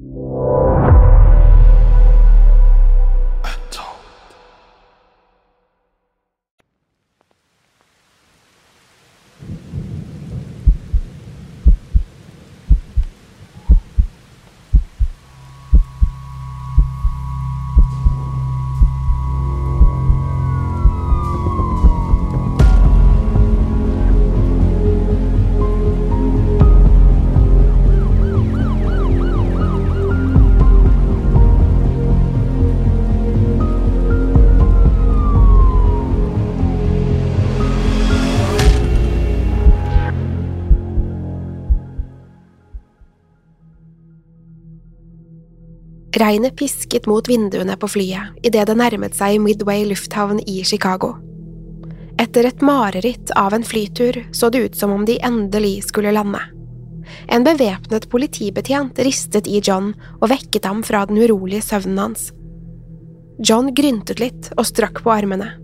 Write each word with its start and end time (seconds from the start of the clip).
you. 0.00 0.69
Regnet 46.20 46.56
pisket 46.56 47.06
mot 47.06 47.28
vinduene 47.28 47.76
på 47.80 47.88
flyet 47.88 48.36
idet 48.44 48.66
det 48.68 48.74
nærmet 48.76 49.14
seg 49.16 49.38
Midway 49.40 49.86
lufthavn 49.88 50.42
i 50.44 50.58
Chicago. 50.68 51.14
Etter 52.20 52.44
et 52.44 52.60
mareritt 52.60 53.32
av 53.40 53.54
en 53.56 53.64
flytur 53.64 54.18
så 54.36 54.50
det 54.52 54.60
ut 54.66 54.76
som 54.76 54.92
om 54.92 55.06
de 55.08 55.16
endelig 55.24 55.86
skulle 55.88 56.12
lande. 56.12 56.42
En 57.32 57.46
bevæpnet 57.46 58.10
politibetjent 58.12 59.00
ristet 59.00 59.48
i 59.48 59.62
John 59.64 59.94
og 60.18 60.28
vekket 60.34 60.68
ham 60.68 60.84
fra 60.84 61.06
den 61.08 61.22
urolige 61.24 61.64
søvnen 61.70 62.02
hans. 62.04 62.28
John 63.40 63.72
gryntet 63.72 64.20
litt 64.20 64.52
og 64.58 64.68
strakk 64.68 65.00
på 65.00 65.16
armene. 65.16 65.54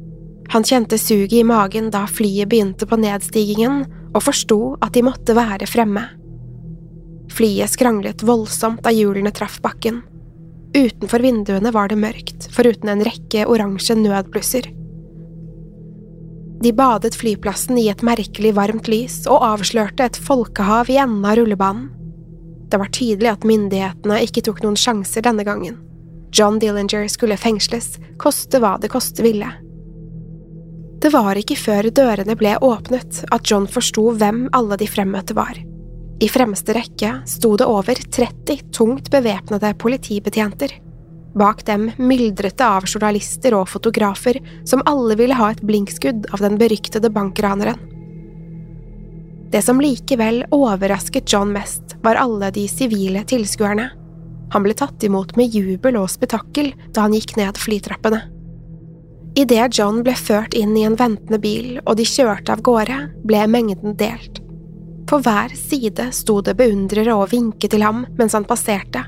Han 0.56 0.65
kjente 0.65 0.97
suget 0.97 1.37
i 1.43 1.44
magen 1.44 1.93
da 1.93 2.06
flyet 2.09 2.49
begynte 2.49 2.88
på 2.88 2.97
nedstigingen, 2.97 3.84
og 4.17 4.25
forsto 4.25 4.61
at 4.81 4.97
de 4.97 5.05
måtte 5.05 5.37
være 5.37 5.69
fremme. 5.69 6.09
Flyet 7.37 7.77
skranglet 7.77 8.25
voldsomt 8.25 8.81
da 8.87 8.94
hjulene 8.94 9.34
traff 9.37 9.61
bakken. 9.61 10.00
Utenfor 10.75 11.22
vinduene 11.22 11.71
var 11.72 11.88
det 11.88 11.99
mørkt, 12.00 12.49
foruten 12.53 12.91
en 12.91 13.04
rekke 13.06 13.47
oransje 13.47 13.94
nødblusser. 13.99 14.66
De 16.62 16.72
badet 16.72 17.15
flyplassen 17.15 17.78
i 17.78 17.88
et 17.93 18.03
merkelig 18.06 18.54
varmt 18.56 18.88
lys 18.88 19.22
og 19.28 19.44
avslørte 19.44 20.06
et 20.09 20.16
folkehav 20.16 20.88
i 20.91 20.97
enden 21.00 21.25
av 21.28 21.37
rullebanen. 21.38 21.91
Det 22.66 22.81
var 22.82 22.91
tydelig 22.91 23.31
at 23.31 23.44
myndighetene 23.47 24.22
ikke 24.25 24.43
tok 24.49 24.65
noen 24.65 24.78
sjanser 24.81 25.22
denne 25.22 25.44
gangen. 25.47 25.76
John 26.34 26.59
Dillinger 26.59 27.06
skulle 27.12 27.38
fengsles, 27.38 27.94
koste 28.19 28.59
hva 28.60 28.75
det 28.82 28.91
koste 28.93 29.22
ville. 29.22 29.53
Det 31.00 31.12
var 31.12 31.38
ikke 31.38 31.59
før 31.60 31.91
dørene 31.94 32.34
ble 32.41 32.56
åpnet 32.65 33.22
at 33.31 33.47
John 33.47 33.69
forsto 33.71 34.09
hvem 34.19 34.47
alle 34.56 34.81
de 34.81 34.88
fremmøtte 34.91 35.37
var. 35.37 35.60
I 36.21 36.28
fremste 36.32 36.72
rekke 36.72 37.10
sto 37.28 37.56
det 37.60 37.66
over 37.69 37.94
30 37.94 38.62
tungt 38.72 39.10
bevæpnede 39.10 39.75
politibetjenter. 39.78 40.72
Bak 41.37 41.66
dem 41.66 41.91
myldret 42.00 42.56
det 42.56 42.65
av 42.65 42.87
journalister 42.88 43.53
og 43.59 43.69
fotografer 43.69 44.38
som 44.65 44.84
alle 44.88 45.19
ville 45.21 45.37
ha 45.37 45.50
et 45.53 45.60
blinkskudd 45.60 46.31
av 46.32 46.41
den 46.41 46.56
beryktede 46.56 47.10
bankraneren. 47.12 47.76
Det 49.53 49.60
som 49.62 49.81
likevel 49.81 50.41
overrasket 50.50 51.28
John 51.32 51.53
mest, 51.53 51.99
var 52.03 52.16
alle 52.16 52.49
de 52.50 52.65
sivile 52.69 53.22
tilskuerne. 53.28 53.91
Han 54.55 54.65
ble 54.65 54.72
tatt 54.78 55.05
imot 55.05 55.37
med 55.37 55.53
jubel 55.55 56.00
og 56.00 56.09
spetakkel 56.10 56.72
da 56.97 57.05
han 57.05 57.15
gikk 57.15 57.37
ned 57.37 57.60
flytrappene. 57.60 58.22
Idet 59.37 59.76
John 59.76 60.00
ble 60.00 60.16
ført 60.16 60.56
inn 60.56 60.72
i 60.81 60.87
en 60.88 60.97
ventende 60.97 61.38
bil 61.38 61.76
og 61.84 61.99
de 62.00 62.09
kjørte 62.09 62.56
av 62.56 62.65
gårde, 62.65 62.99
ble 63.28 63.44
mengden 63.53 63.99
delt. 64.00 64.41
På 65.06 65.21
hver 65.22 65.55
side 65.55 66.09
sto 66.12 66.41
det 66.43 66.56
beundrere 66.59 67.15
og 67.15 67.31
vinket 67.31 67.71
til 67.75 67.84
ham 67.87 68.05
mens 68.19 68.34
han 68.34 68.47
passerte. 68.49 69.05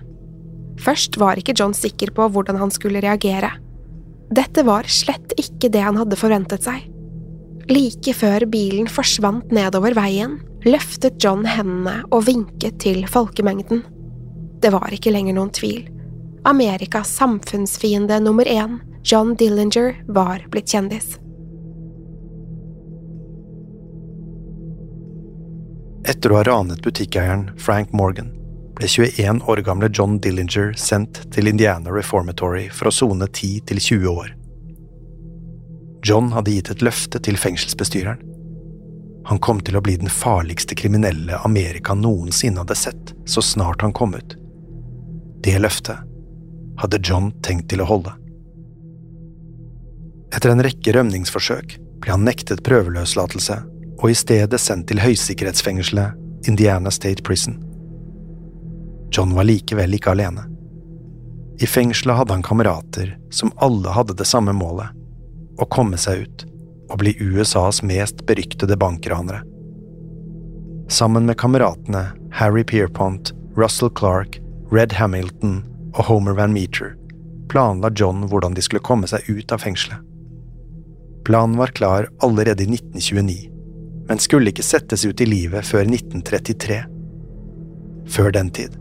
Først 0.79 1.19
var 1.19 1.41
ikke 1.41 1.57
John 1.59 1.75
sikker 1.75 2.13
på 2.15 2.29
hvordan 2.31 2.61
han 2.61 2.71
skulle 2.71 3.03
reagere. 3.03 3.51
Dette 4.31 4.63
var 4.63 4.87
slett 4.93 5.35
ikke 5.41 5.71
det 5.73 5.83
han 5.83 5.99
hadde 5.99 6.19
forventet 6.21 6.67
seg. 6.69 6.87
Like 7.69 8.15
før 8.17 8.47
bilen 8.49 8.89
forsvant 8.89 9.51
nedover 9.53 9.97
veien, 9.99 10.39
løftet 10.65 11.19
John 11.23 11.45
hendene 11.49 12.03
og 12.15 12.27
vinket 12.29 12.79
til 12.85 13.03
folkemengden. 13.11 13.83
Det 14.63 14.71
var 14.75 14.93
ikke 14.95 15.13
lenger 15.15 15.37
noen 15.37 15.53
tvil. 15.55 15.87
Amerikas 16.49 17.11
samfunnsfiende 17.19 18.21
nummer 18.23 18.47
én, 18.49 18.79
John 19.05 19.35
Dillinger, 19.37 19.99
var 20.07 20.47
blitt 20.53 20.71
kjendis. 20.71 21.17
Etter 26.09 26.33
å 26.33 26.39
ha 26.39 26.45
ranet 26.47 26.81
butikkeieren 26.81 27.51
Frank 27.61 27.91
Morgan 27.93 28.31
ble 28.79 28.89
21 28.89 29.43
år 29.51 29.61
gamle 29.67 29.91
John 29.93 30.15
Dillinger 30.25 30.71
sendt 30.81 31.21
til 31.35 31.51
Indiana 31.51 31.93
Reformatory 31.93 32.71
for 32.73 32.89
å 32.89 32.93
sone 32.95 33.29
10 33.29 33.67
til 33.69 33.83
20 33.83 34.09
år. 34.15 34.31
John 36.09 36.33
hadde 36.33 36.55
gitt 36.55 36.73
et 36.73 36.87
løfte 36.87 37.21
til 37.21 37.37
fengselsbestyreren. 37.37 38.25
Han 39.29 39.43
kom 39.45 39.61
til 39.61 39.77
å 39.77 39.85
bli 39.85 39.99
den 40.01 40.09
farligste 40.09 40.79
kriminelle 40.79 41.43
Amerika 41.45 41.93
noensinne 41.93 42.65
hadde 42.65 42.79
sett 42.79 43.13
så 43.29 43.45
snart 43.45 43.85
han 43.85 43.93
kom 43.93 44.17
ut. 44.17 44.39
Det 45.45 45.59
løftet 45.61 46.01
hadde 46.81 47.05
John 47.05 47.35
tenkt 47.45 47.69
til 47.69 47.85
å 47.85 47.91
holde. 47.91 48.17
Etter 50.33 50.55
en 50.55 50.65
rekke 50.65 50.95
rømningsforsøk 50.97 51.77
ble 52.01 52.15
han 52.15 52.25
nektet 52.25 52.65
prøveløslatelse 52.65 53.59
og 53.99 54.11
i 54.11 54.17
stedet 54.17 54.61
sendt 54.61 54.89
til 54.91 55.01
høysikkerhetsfengselet 55.03 56.49
Indiana 56.49 56.91
State 56.95 57.23
Prison. 57.27 57.59
John 59.11 59.35
var 59.35 59.49
likevel 59.49 59.97
ikke 59.97 60.13
alene. 60.15 60.45
I 61.59 61.67
fengselet 61.67 62.21
hadde 62.21 62.37
han 62.37 62.45
kamerater 62.47 63.17
som 63.35 63.51
alle 63.57 63.95
hadde 63.97 64.17
det 64.19 64.29
samme 64.29 64.55
målet– 64.55 64.95
å 65.59 65.67
komme 65.75 65.99
seg 65.99 66.23
ut 66.23 66.45
og 66.89 67.01
bli 67.01 67.17
USAs 67.19 67.83
mest 67.83 68.23
beryktede 68.29 68.77
bankranere. 68.79 69.41
Sammen 70.89 71.27
med 71.27 71.37
kameratene 71.41 72.05
Harry 72.33 72.63
Pierpont, 72.65 73.33
Russell 73.59 73.91
Clark, 73.91 74.39
Red 74.71 74.95
Hamilton 74.95 75.65
og 75.97 76.07
Homer 76.07 76.39
Van 76.39 76.55
Meter 76.55 76.95
planla 77.49 77.91
John 77.95 78.29
hvordan 78.29 78.55
de 78.55 78.63
skulle 78.63 78.85
komme 78.85 79.09
seg 79.11 79.27
ut 79.29 79.53
av 79.53 79.63
fengselet. 79.65 80.01
Planen 81.25 81.59
var 81.61 81.75
klar 81.77 82.09
allerede 82.25 82.65
i 82.65 82.71
1929, 82.71 83.49
men 84.09 84.19
skulle 84.19 84.53
ikke 84.53 84.65
settes 84.65 85.05
ut 85.05 85.21
i 85.21 85.29
livet 85.29 85.67
før 85.69 85.85
1933. 85.85 86.83
Før 88.09 88.33
den 88.33 88.51
tid 88.57 88.77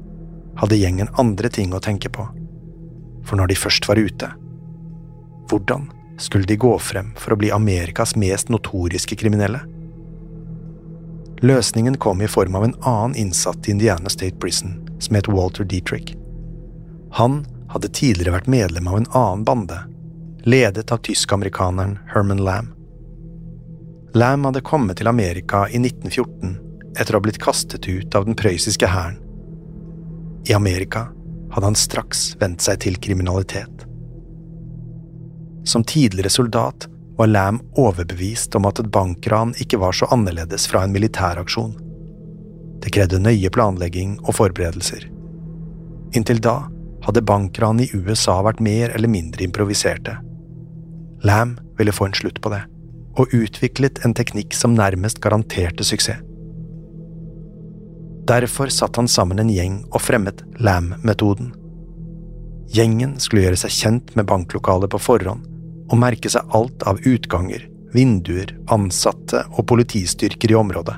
hadde 0.58 0.80
gjengen 0.80 1.12
andre 1.20 1.52
ting 1.54 1.76
å 1.76 1.84
tenke 1.84 2.10
på, 2.10 2.26
for 3.28 3.40
når 3.40 3.52
de 3.52 3.60
først 3.60 3.88
var 3.90 4.00
ute, 4.00 4.30
hvordan 5.52 5.90
skulle 6.18 6.48
de 6.50 6.58
gå 6.60 6.72
frem 6.80 7.12
for 7.20 7.36
å 7.36 7.40
bli 7.40 7.52
Amerikas 7.54 8.16
mest 8.16 8.50
notoriske 8.50 9.18
kriminelle? 9.20 9.62
Løsningen 11.44 12.00
kom 12.02 12.24
i 12.24 12.32
form 12.32 12.56
av 12.58 12.64
en 12.66 12.78
annen 12.82 13.20
innsatt 13.28 13.68
i 13.68 13.76
Indiana 13.76 14.10
State 14.10 14.40
Prison 14.42 14.80
som 15.00 15.20
het 15.20 15.30
Walter 15.30 15.68
Dietrich. 15.68 16.16
Han 17.20 17.44
hadde 17.70 17.92
tidligere 17.94 18.40
vært 18.40 18.50
medlem 18.50 18.88
av 18.90 18.98
en 18.98 19.12
annen 19.12 19.44
bande, 19.46 19.78
ledet 20.48 20.92
av 20.92 21.04
tysk-amerikaneren 21.06 22.00
Herman 22.14 22.42
Lam. 22.42 22.72
Lam 24.16 24.46
hadde 24.48 24.62
kommet 24.62 24.98
til 25.02 25.10
Amerika 25.12 25.66
i 25.68 25.80
1914 25.82 26.56
etter 26.98 27.14
å 27.14 27.20
ha 27.20 27.26
blitt 27.26 27.42
kastet 27.44 27.88
ut 27.90 28.16
av 28.16 28.26
den 28.26 28.38
prøyssiske 28.40 28.88
hæren. 28.88 29.20
I 30.48 30.56
Amerika 30.56 31.10
hadde 31.52 31.68
han 31.68 31.78
straks 31.78 32.30
vendt 32.40 32.64
seg 32.64 32.80
til 32.86 32.96
kriminalitet. 33.04 33.84
Som 35.68 35.84
tidligere 35.84 36.32
soldat 36.32 36.88
var 37.18 37.28
Lam 37.28 37.60
overbevist 37.76 38.56
om 38.56 38.68
at 38.70 38.80
et 38.80 38.90
bankran 38.94 39.54
ikke 39.60 39.80
var 39.82 39.96
så 39.98 40.08
annerledes 40.14 40.68
fra 40.72 40.86
en 40.86 40.94
militæraksjon. 40.96 41.76
Det 42.84 42.94
krevde 42.96 43.20
nøye 43.20 43.52
planlegging 43.52 44.16
og 44.24 44.38
forberedelser. 44.38 45.10
Inntil 46.16 46.40
da 46.40 46.70
hadde 47.04 47.26
bankran 47.26 47.82
i 47.84 47.90
USA 47.94 48.38
vært 48.46 48.62
mer 48.64 48.94
eller 48.96 49.12
mindre 49.12 49.44
improviserte. 49.44 50.16
Lam 51.26 51.58
ville 51.78 51.96
få 51.96 52.08
en 52.08 52.18
slutt 52.18 52.40
på 52.42 52.54
det, 52.54 52.64
og 53.18 53.34
utviklet 53.34 54.04
en 54.06 54.14
teknikk 54.18 54.56
som 54.56 54.76
nærmest 54.78 55.22
garanterte 55.24 55.86
suksess. 55.88 56.24
Derfor 58.28 58.68
satte 58.68 59.00
han 59.00 59.08
sammen 59.08 59.40
en 59.40 59.52
gjeng 59.52 59.78
og 59.96 60.02
fremmet 60.04 60.42
Lam-metoden. 60.60 61.54
Gjengen 62.76 63.14
skulle 63.24 63.46
gjøre 63.46 63.60
seg 63.62 63.72
kjent 63.72 64.10
med 64.20 64.28
banklokalet 64.28 64.92
på 64.92 65.00
forhånd 65.00 65.46
og 65.88 66.00
merke 66.02 66.28
seg 66.28 66.50
alt 66.58 66.84
av 66.84 67.00
utganger, 67.08 67.62
vinduer, 67.96 68.52
ansatte 68.74 69.46
og 69.54 69.64
politistyrker 69.72 70.52
i 70.52 70.58
området. 70.60 70.98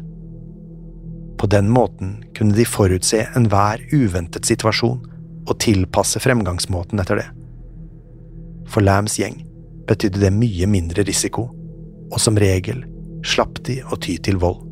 På 1.38 1.48
den 1.48 1.70
måten 1.70 2.18
kunne 2.36 2.58
de 2.58 2.66
forutse 2.66 3.22
enhver 3.38 3.86
uventet 3.94 4.50
situasjon 4.50 4.98
og 5.46 5.54
tilpasse 5.62 6.20
fremgangsmåten 6.20 7.00
etter 7.00 7.22
det. 7.22 7.30
For 8.70 8.82
Lams 8.82 9.20
gjeng 9.22 9.38
betydde 9.90 10.26
det 10.26 10.34
mye 10.34 10.66
mindre 10.70 11.06
risiko, 11.06 11.46
og 12.10 12.20
som 12.22 12.40
regel 12.40 12.84
slapp 13.26 13.62
de 13.68 13.80
å 13.92 13.98
ty 14.00 14.18
til 14.24 14.40
vold. 14.42 14.66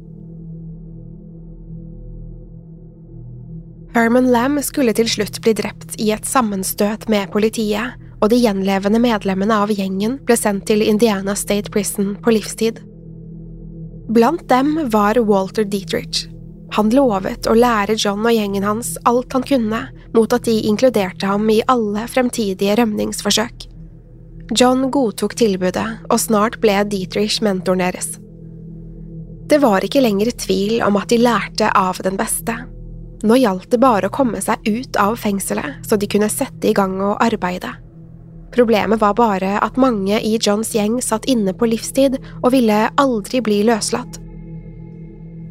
Herman 3.98 4.28
Lam 4.30 4.60
skulle 4.62 4.94
til 4.94 5.08
slutt 5.10 5.40
bli 5.42 5.56
drept 5.58 5.96
i 5.98 6.12
et 6.14 6.28
sammenstøt 6.28 7.08
med 7.10 7.32
politiet, 7.34 7.96
og 8.22 8.30
de 8.30 8.38
gjenlevende 8.42 9.00
medlemmene 9.02 9.58
av 9.64 9.72
gjengen 9.74 10.18
ble 10.26 10.38
sendt 10.38 10.68
til 10.70 10.84
Indiana 10.86 11.34
State 11.38 11.72
Prison 11.74 12.16
på 12.22 12.34
livstid. 12.34 12.82
Blant 14.14 14.46
dem 14.50 14.76
var 14.94 15.20
Walter 15.26 15.66
Dietrich. 15.66 16.28
Han 16.78 16.92
lovet 16.92 17.48
å 17.48 17.56
lære 17.58 17.96
John 17.98 18.26
og 18.26 18.34
gjengen 18.36 18.66
hans 18.68 18.96
alt 19.08 19.34
han 19.34 19.46
kunne, 19.48 19.82
mot 20.14 20.34
at 20.34 20.46
de 20.48 20.60
inkluderte 20.70 21.30
ham 21.30 21.50
i 21.50 21.62
alle 21.72 22.06
fremtidige 22.12 22.78
rømningsforsøk. 22.80 23.68
John 24.56 24.86
godtok 24.92 25.36
tilbudet, 25.36 25.88
og 26.08 26.20
snart 26.24 26.62
ble 26.64 26.80
Dietrich 26.88 27.42
mentoren 27.44 27.84
deres. 27.84 28.14
Det 29.48 29.60
var 29.64 29.84
ikke 29.84 30.04
lenger 30.04 30.32
tvil 30.40 30.82
om 30.84 30.96
at 31.00 31.12
de 31.12 31.20
lærte 31.20 31.72
av 31.76 32.00
den 32.04 32.16
beste. 32.20 32.56
Nå 33.28 33.38
gjaldt 33.42 33.72
det 33.74 33.80
bare 33.82 34.08
å 34.08 34.14
komme 34.14 34.40
seg 34.44 34.64
ut 34.68 35.00
av 35.00 35.18
fengselet, 35.20 35.82
så 35.88 35.98
de 36.00 36.08
kunne 36.08 36.30
sette 36.32 36.70
i 36.70 36.76
gang 36.76 36.96
og 37.02 37.18
arbeide. 37.24 37.74
Problemet 38.56 39.02
var 39.02 39.18
bare 39.18 39.58
at 39.60 39.80
mange 39.80 40.20
i 40.24 40.38
Johns 40.40 40.72
gjeng 40.76 41.02
satt 41.04 41.28
inne 41.28 41.52
på 41.54 41.68
livstid 41.68 42.16
og 42.42 42.54
ville 42.56 42.86
aldri 42.96 43.42
bli 43.44 43.60
løslatt. 43.68 44.22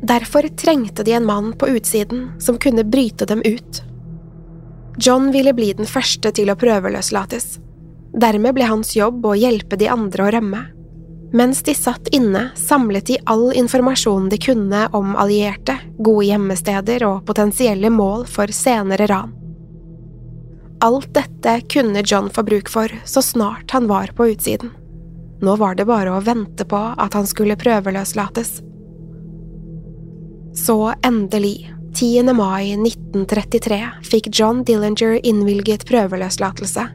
Derfor 0.06 0.48
trengte 0.56 1.04
de 1.04 1.16
en 1.18 1.26
mann 1.26 1.52
på 1.58 1.68
utsiden 1.76 2.30
som 2.40 2.58
kunne 2.62 2.84
bryte 2.84 3.28
dem 3.28 3.42
ut. 3.44 3.82
John 4.96 5.28
ville 5.32 5.52
bli 5.52 5.72
den 5.76 5.88
første 5.88 6.32
til 6.32 6.48
å 6.48 6.56
prøveløslates. 6.56 7.58
Dermed 8.16 8.56
ble 8.56 8.64
hans 8.64 8.94
jobb 8.96 9.26
å 9.28 9.34
hjelpe 9.36 9.76
de 9.76 9.90
andre 9.92 10.24
å 10.24 10.32
rømme. 10.38 10.62
Mens 11.36 11.60
de 11.66 11.74
satt 11.76 12.08
inne, 12.16 12.50
samlet 12.56 13.10
de 13.10 13.18
all 13.28 13.50
informasjonen 13.52 14.30
de 14.32 14.38
kunne 14.40 14.86
om 14.96 15.16
allierte, 15.20 15.74
gode 15.98 16.30
gjemmesteder 16.30 17.04
og 17.04 17.26
potensielle 17.28 17.90
mål 17.92 18.24
for 18.30 18.52
senere 18.56 19.08
ran. 19.10 19.34
Alt 20.80 21.12
dette 21.16 21.60
kunne 21.72 22.04
John 22.04 22.30
få 22.32 22.44
bruk 22.46 22.72
for 22.72 22.92
så 23.04 23.22
snart 23.22 23.70
han 23.76 23.88
var 23.90 24.12
på 24.16 24.30
utsiden. 24.32 24.72
Nå 25.40 25.56
var 25.60 25.76
det 25.76 25.84
bare 25.88 26.16
å 26.16 26.24
vente 26.24 26.64
på 26.64 26.80
at 26.96 27.14
han 27.16 27.26
skulle 27.28 27.58
prøveløslates. 27.60 28.60
Så 30.56 30.78
endelig, 31.04 31.68
10. 31.92 32.32
mai 32.32 32.72
1933, 32.78 33.80
fikk 34.08 34.30
John 34.32 34.64
Dillinger 34.64 35.18
innvilget 35.20 35.84
prøveløslatelse. 35.88 36.86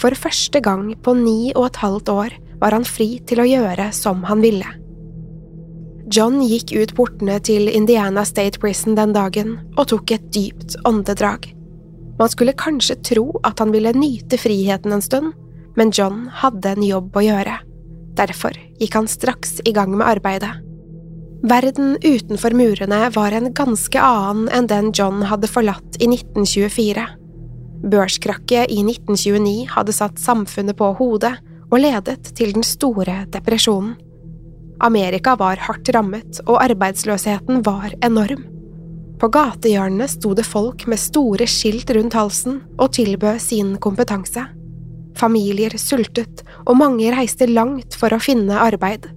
For 0.00 0.16
første 0.16 0.62
gang 0.64 0.94
på 1.04 1.12
ni 1.18 1.52
og 1.52 1.66
et 1.70 1.80
halvt 1.82 2.12
år 2.12 2.36
var 2.60 2.76
han 2.76 2.86
fri 2.88 3.18
til 3.28 3.42
å 3.42 3.48
gjøre 3.48 3.90
som 3.96 4.24
han 4.28 4.40
ville. 4.44 4.66
John 6.10 6.40
gikk 6.42 6.72
ut 6.74 6.94
portene 6.96 7.36
til 7.46 7.68
Indiana 7.70 8.24
State 8.26 8.58
Prison 8.62 8.96
den 8.98 9.12
dagen 9.14 9.58
og 9.76 9.90
tok 9.92 10.10
et 10.16 10.24
dypt 10.34 10.74
åndedrag. 10.88 11.52
Man 12.18 12.32
skulle 12.32 12.56
kanskje 12.58 12.98
tro 13.06 13.28
at 13.46 13.60
han 13.62 13.70
ville 13.72 13.92
nyte 13.96 14.40
friheten 14.40 14.96
en 14.96 15.04
stund, 15.04 15.36
men 15.78 15.92
John 15.94 16.26
hadde 16.40 16.74
en 16.74 16.82
jobb 16.84 17.14
å 17.16 17.22
gjøre. 17.24 17.60
Derfor 18.18 18.56
gikk 18.80 18.98
han 18.98 19.08
straks 19.08 19.60
i 19.64 19.72
gang 19.76 19.94
med 19.94 20.08
arbeidet. 20.08 20.50
Verden 21.46 21.94
utenfor 22.02 22.52
murene 22.52 23.06
var 23.14 23.32
en 23.32 23.52
ganske 23.56 24.02
annen 24.02 24.50
enn 24.52 24.68
den 24.68 24.90
John 24.96 25.22
hadde 25.30 25.48
forlatt 25.48 25.96
i 26.00 26.10
1924. 26.10 27.06
Børskrakket 27.80 28.68
i 28.68 28.82
1929 28.84 29.70
hadde 29.72 29.94
satt 29.96 30.20
samfunnet 30.20 30.76
på 30.76 30.90
hodet 30.98 31.32
og 31.70 31.80
ledet 31.80 32.32
til 32.36 32.52
den 32.52 32.66
store 32.66 33.24
depresjonen. 33.32 33.94
Amerika 34.80 35.34
var 35.36 35.60
hardt 35.60 35.90
rammet, 35.92 36.40
og 36.46 36.62
arbeidsløsheten 36.62 37.60
var 37.66 37.92
enorm. 38.04 38.46
På 39.20 39.28
gatehjørnene 39.28 40.06
sto 40.08 40.32
det 40.36 40.46
folk 40.48 40.86
med 40.88 41.00
store 41.00 41.44
skilt 41.48 41.90
rundt 41.92 42.16
halsen 42.16 42.62
og 42.80 42.94
tilbød 42.96 43.40
sin 43.44 43.74
kompetanse. 43.76 44.46
Familier 45.20 45.76
sultet, 45.76 46.40
og 46.64 46.78
mange 46.80 47.12
reiste 47.12 47.48
langt 47.50 47.96
for 48.00 48.16
å 48.16 48.22
finne 48.22 48.56
arbeid. 48.56 49.10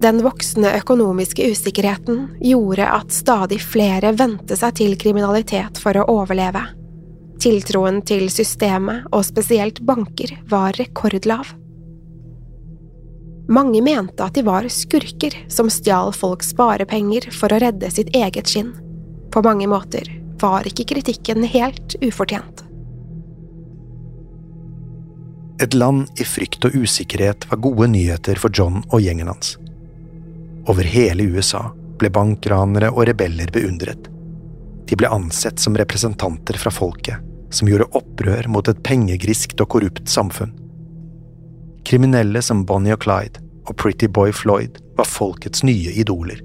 Den 0.00 0.22
voksende 0.24 0.72
økonomiske 0.78 1.50
usikkerheten 1.52 2.28
gjorde 2.40 2.86
at 2.86 3.12
stadig 3.12 3.58
flere 3.60 4.14
vendte 4.16 4.56
seg 4.56 4.76
til 4.78 4.96
kriminalitet 4.96 5.80
for 5.82 5.98
å 5.98 6.06
overleve. 6.20 6.62
Tiltroen 7.38 8.00
til 8.02 8.26
systemet, 8.34 9.06
og 9.14 9.22
spesielt 9.26 9.80
banker, 9.86 10.32
var 10.50 10.74
rekordlav. 10.78 11.52
Mange 13.48 13.80
mente 13.80 14.24
at 14.24 14.34
de 14.36 14.42
var 14.44 14.66
skurker 14.68 15.36
som 15.48 15.70
stjal 15.72 16.10
folks 16.12 16.50
sparepenger 16.52 17.30
for 17.32 17.54
å 17.54 17.60
redde 17.62 17.88
sitt 17.94 18.10
eget 18.16 18.50
skinn. 18.50 18.74
På 19.32 19.40
mange 19.44 19.68
måter 19.70 20.10
var 20.42 20.66
ikke 20.68 20.90
kritikken 20.90 21.46
helt 21.48 21.96
ufortjent. 22.02 22.64
Et 25.62 25.74
land 25.74 26.20
i 26.20 26.26
frykt 26.26 26.68
og 26.68 26.76
usikkerhet 26.76 27.48
var 27.50 27.62
gode 27.62 27.88
nyheter 27.94 28.38
for 28.38 28.52
John 28.54 28.82
og 28.90 29.00
gjengen 29.02 29.30
hans. 29.30 29.56
Over 30.68 30.86
hele 30.86 31.24
USA 31.32 31.64
ble 31.98 32.12
bankranere 32.14 32.92
og 32.92 33.08
rebeller 33.08 33.50
beundret. 33.54 34.10
De 34.88 34.96
ble 34.96 35.10
ansett 35.10 35.58
som 35.60 35.76
representanter 35.76 36.60
fra 36.60 36.70
folket, 36.72 37.24
som 37.50 37.68
gjorde 37.70 37.88
opprør 37.96 38.48
mot 38.52 38.68
et 38.68 38.80
pengegriskt 38.86 39.60
og 39.62 39.70
korrupt 39.74 40.08
samfunn. 40.10 40.52
Kriminelle 41.88 42.42
som 42.44 42.64
Bonnie 42.68 42.94
og 42.96 43.02
Clyde 43.04 43.40
og 43.68 43.76
Pretty 43.80 44.08
Boy 44.08 44.32
Floyd 44.32 44.80
var 44.98 45.08
folkets 45.08 45.64
nye 45.64 45.94
idoler. 45.96 46.40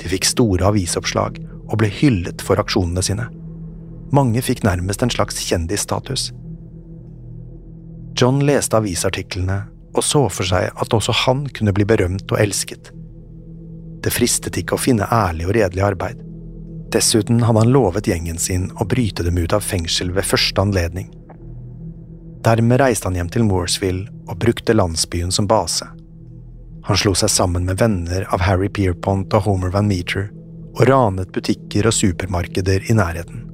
De 0.00 0.10
fikk 0.10 0.26
store 0.26 0.66
avisoppslag 0.70 1.38
og 1.70 1.76
ble 1.78 1.90
hyllet 1.92 2.42
for 2.42 2.58
aksjonene 2.62 3.04
sine. 3.04 3.28
Mange 4.10 4.42
fikk 4.42 4.64
nærmest 4.66 5.04
en 5.04 5.12
slags 5.12 5.38
kjendisstatus. 5.46 6.30
John 8.18 8.40
leste 8.42 8.80
avisartiklene 8.80 9.62
og 9.94 10.06
så 10.06 10.24
for 10.30 10.46
seg 10.46 10.70
at 10.70 10.94
også 10.94 11.14
han 11.24 11.44
kunne 11.54 11.74
bli 11.74 11.86
berømt 11.86 12.30
og 12.30 12.40
elsket. 12.42 12.90
Det 14.00 14.12
fristet 14.14 14.56
ikke 14.60 14.76
å 14.76 14.80
finne 14.80 15.08
ærlig 15.12 15.48
og 15.48 15.54
redelig 15.56 15.84
arbeid. 15.84 16.20
Dessuten 16.90 17.42
hadde 17.42 17.58
han 17.58 17.72
lovet 17.72 18.08
gjengen 18.10 18.38
sin 18.38 18.70
å 18.80 18.84
bryte 18.84 19.22
dem 19.22 19.38
ut 19.38 19.52
av 19.54 19.62
fengsel 19.62 20.10
ved 20.10 20.26
første 20.26 20.62
anledning. 20.62 21.10
Dermed 22.42 22.80
reiste 22.80 23.06
han 23.06 23.18
hjem 23.18 23.30
til 23.30 23.44
Mooresville 23.46 24.08
og 24.26 24.40
brukte 24.42 24.74
landsbyen 24.74 25.30
som 25.30 25.46
base. 25.46 25.86
Han 26.88 26.98
slo 26.98 27.12
seg 27.14 27.30
sammen 27.30 27.66
med 27.68 27.78
venner 27.78 28.24
av 28.34 28.42
Harry 28.42 28.70
Pierpont 28.72 29.30
og 29.36 29.46
Homer 29.46 29.70
Van 29.74 29.86
Meter 29.86 30.30
og 30.72 30.84
ranet 30.88 31.30
butikker 31.34 31.86
og 31.90 31.94
supermarkeder 31.94 32.90
i 32.90 32.96
nærheten. 32.96 33.44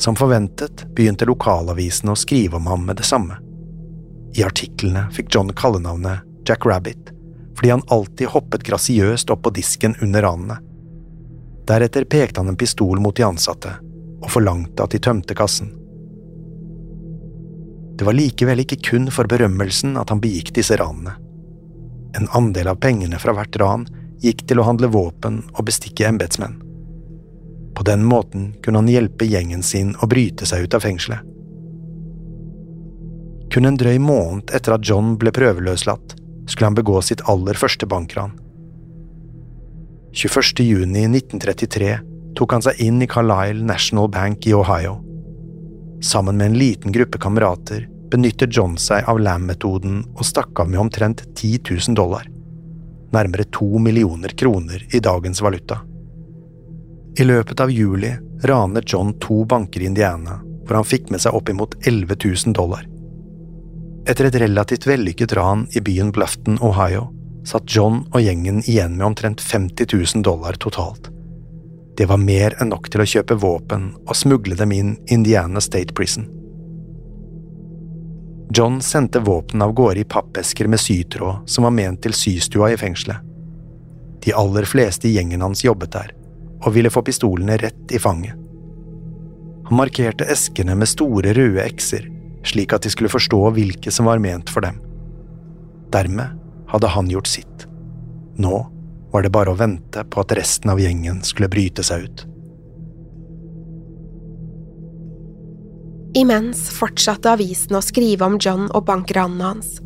Som 0.00 0.16
forventet 0.18 0.86
begynte 0.96 1.28
lokalavisene 1.28 2.14
å 2.14 2.18
skrive 2.18 2.58
om 2.58 2.66
ham 2.70 2.86
med 2.88 2.98
det 2.98 3.06
samme. 3.06 3.38
I 4.34 4.42
artiklene 4.42 5.06
fikk 5.14 5.30
John 5.34 5.52
kallenavnet 5.54 6.24
Jack 6.48 6.66
Rabbit 6.66 7.12
fordi 7.54 7.70
han 7.70 7.84
alltid 7.94 8.32
hoppet 8.32 8.64
grasiøst 8.66 9.30
opp 9.30 9.44
på 9.44 9.52
disken 9.54 9.94
under 10.02 10.24
ranene. 10.26 10.56
Deretter 11.64 12.04
pekte 12.04 12.40
han 12.40 12.48
en 12.52 12.60
pistol 12.60 13.00
mot 13.00 13.16
de 13.16 13.24
ansatte 13.24 13.72
og 14.24 14.30
forlangte 14.32 14.84
at 14.84 14.92
de 14.92 15.00
tømte 15.00 15.36
kassen. 15.36 15.70
Det 17.94 18.06
var 18.06 18.16
likevel 18.16 18.64
ikke 18.64 18.80
kun 18.90 19.06
for 19.14 19.28
berømmelsen 19.30 19.94
at 20.00 20.10
han 20.10 20.20
begikk 20.22 20.52
disse 20.56 20.76
ranene. 20.80 21.14
En 22.18 22.28
andel 22.36 22.70
av 22.72 22.80
pengene 22.82 23.18
fra 23.22 23.34
hvert 23.36 23.56
ran 23.62 23.86
gikk 24.22 24.44
til 24.48 24.60
å 24.60 24.66
handle 24.66 24.90
våpen 24.92 25.42
og 25.54 25.64
bestikke 25.68 26.06
embetsmenn. 26.08 26.60
På 27.74 27.82
den 27.86 28.04
måten 28.06 28.52
kunne 28.62 28.82
han 28.82 28.90
hjelpe 28.90 29.26
gjengen 29.26 29.62
sin 29.66 29.94
å 30.02 30.08
bryte 30.10 30.46
seg 30.46 30.66
ut 30.66 30.76
av 30.76 30.84
fengselet. 30.84 31.22
Kun 33.54 33.68
en 33.68 33.78
drøy 33.78 33.98
måned 34.02 34.50
etter 34.54 34.74
at 34.74 34.86
John 34.86 35.14
ble 35.18 35.30
prøveløslatt, 35.34 36.16
skulle 36.50 36.70
han 36.70 36.78
begå 36.78 37.00
sitt 37.02 37.22
aller 37.30 37.58
første 37.58 37.86
bankran. 37.86 38.34
21. 40.16 40.60
juni 40.64 41.04
1933 41.04 41.98
tok 42.38 42.52
han 42.52 42.62
seg 42.62 42.78
inn 42.78 43.02
i 43.02 43.06
Carlisle 43.10 43.64
National 43.66 44.06
Bank 44.08 44.46
i 44.46 44.52
Ohio. 44.54 45.00
Sammen 46.02 46.36
med 46.36 46.46
en 46.46 46.58
liten 46.58 46.92
gruppe 46.94 47.18
kamerater 47.18 47.88
benyttet 48.12 48.54
John 48.56 48.76
seg 48.78 49.08
av 49.10 49.18
Lam-metoden 49.18 50.04
og 50.14 50.22
stakk 50.22 50.60
av 50.62 50.70
med 50.70 50.78
omtrent 50.84 51.24
10 51.34 51.64
000 51.66 51.98
dollar, 51.98 52.28
nærmere 53.10 53.48
to 53.50 53.66
millioner 53.82 54.30
kroner 54.38 54.86
i 54.94 55.00
dagens 55.02 55.42
valuta. 55.42 55.80
I 57.18 57.26
løpet 57.26 57.64
av 57.66 57.74
juli 57.74 58.12
ranet 58.46 58.94
John 58.94 59.16
to 59.18 59.42
banker 59.50 59.82
i 59.82 59.90
Indiana, 59.90 60.38
hvor 60.62 60.78
han 60.78 60.86
fikk 60.86 61.10
med 61.10 61.26
seg 61.26 61.34
oppimot 61.34 61.74
11 61.82 62.20
000 62.22 62.54
dollar. 62.54 62.86
Etter 64.06 64.30
et 64.30 64.38
relativt 64.46 64.86
vellykket 64.86 65.34
ran 65.34 65.66
i 65.74 65.82
byen 65.82 66.14
Bluffton, 66.14 66.62
Ohio, 66.62 67.08
satt 67.44 67.68
John 67.76 68.04
og 68.10 68.22
gjengen 68.22 68.62
igjen 68.64 68.96
med 68.96 69.06
omtrent 69.06 69.40
50 69.40 69.86
000 70.14 70.24
dollar 70.24 70.56
totalt. 70.60 71.10
Det 71.96 72.08
var 72.10 72.18
mer 72.18 72.56
enn 72.60 72.72
nok 72.72 72.88
til 72.90 73.04
å 73.04 73.06
kjøpe 73.06 73.36
våpen 73.38 73.92
og 74.06 74.16
smugle 74.18 74.56
dem 74.58 74.72
inn 74.74 74.96
Indiana 75.12 75.62
State 75.62 75.94
Prison. 75.94 76.26
John 78.54 78.80
sendte 78.82 79.22
våpnene 79.24 79.66
av 79.66 79.72
gårde 79.74 80.02
i 80.02 80.08
pappesker 80.08 80.68
med 80.70 80.82
sytråd 80.82 81.48
som 81.50 81.66
var 81.66 81.74
ment 81.74 82.02
til 82.02 82.14
systua 82.14 82.72
i 82.72 82.78
fengselet. 82.78 83.22
De 84.24 84.34
aller 84.34 84.66
fleste 84.66 85.08
i 85.08 85.14
gjengen 85.16 85.42
hans 85.44 85.64
jobbet 85.64 85.92
der, 85.94 86.12
og 86.64 86.72
ville 86.74 86.90
få 86.92 87.02
pistolene 87.04 87.58
rett 87.60 87.92
i 87.92 88.00
fanget. 88.00 88.38
Han 89.68 89.78
markerte 89.80 90.26
eskene 90.32 90.76
med 90.76 90.90
store 90.90 91.32
røde 91.36 91.64
ekser, 91.64 92.08
slik 92.44 92.74
at 92.76 92.84
de 92.84 92.92
skulle 92.92 93.12
forstå 93.12 93.40
hvilke 93.56 93.92
som 93.92 94.08
var 94.08 94.22
ment 94.22 94.50
for 94.52 94.64
dem. 94.64 94.80
Dermed 95.92 96.40
hadde 96.68 96.90
han 96.94 97.10
gjort 97.10 97.30
sitt. 97.30 97.66
Nå 98.36 98.66
var 99.12 99.22
det 99.22 99.30
bare 99.30 99.52
å 99.52 99.58
vente 99.58 100.04
på 100.04 100.22
at 100.24 100.32
resten 100.34 100.72
av 100.72 100.80
gjengen 100.82 101.22
skulle 101.22 101.48
bryte 101.48 101.84
seg 101.86 102.08
ut. 102.08 102.24
Imens 106.14 106.68
fortsatte 106.70 107.32
avisen 107.32 107.74
å 107.74 107.82
skrive 107.82 108.26
om 108.26 108.38
John 108.38 108.68
og 108.70 108.84
bankranene 108.86 109.48
hans. 109.48 109.80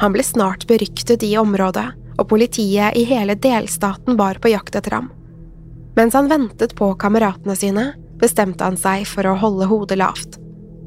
Han 0.00 0.12
ble 0.12 0.24
snart 0.24 0.64
beryktet 0.68 1.24
i 1.24 1.34
området, 1.40 1.88
og 2.16 2.28
politiet 2.30 2.96
i 2.96 3.04
hele 3.08 3.36
delstaten 3.36 4.16
var 4.16 4.40
på 4.40 4.52
jakt 4.52 4.76
etter 4.76 4.96
ham. 4.96 5.10
Mens 5.96 6.16
han 6.16 6.28
ventet 6.28 6.74
på 6.76 6.90
kameratene 7.00 7.56
sine, 7.56 7.86
bestemte 8.20 8.64
han 8.64 8.76
seg 8.80 9.04
for 9.08 9.28
å 9.28 9.36
holde 9.40 9.68
hodet 9.68 10.00
lavt. 10.00 10.35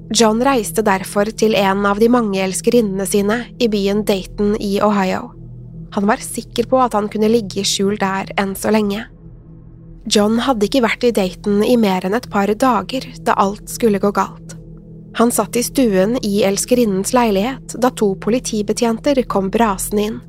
John 0.09 0.41
reiste 0.41 0.81
derfor 0.81 1.29
til 1.37 1.53
en 1.53 1.83
av 1.85 1.99
de 2.01 2.07
mange 2.09 2.39
elskerinnene 2.41 3.05
sine 3.05 3.43
i 3.61 3.67
byen 3.69 4.01
Dayton 4.07 4.55
i 4.57 4.79
Ohio. 4.81 5.27
Han 5.93 6.07
var 6.09 6.23
sikker 6.23 6.65
på 6.69 6.79
at 6.81 6.95
han 6.97 7.09
kunne 7.13 7.29
ligge 7.29 7.61
i 7.61 7.67
skjul 7.67 7.97
der 8.01 8.31
enn 8.41 8.55
så 8.57 8.73
lenge. 8.73 9.03
John 10.09 10.39
hadde 10.41 10.65
ikke 10.65 10.81
vært 10.81 11.05
i 11.05 11.13
Dayton 11.13 11.61
i 11.61 11.75
mer 11.77 12.07
enn 12.07 12.17
et 12.17 12.25
par 12.33 12.49
dager 12.49 13.05
da 13.21 13.37
alt 13.37 13.69
skulle 13.69 14.01
gå 14.01 14.09
galt. 14.17 14.55
Han 15.19 15.29
satt 15.33 15.57
i 15.59 15.65
stuen 15.65 16.17
i 16.25 16.41
elskerinnens 16.47 17.13
leilighet 17.13 17.77
da 17.77 17.93
to 17.93 18.15
politibetjenter 18.23 19.21
kom 19.29 19.53
brasende 19.53 20.07
inn. 20.07 20.19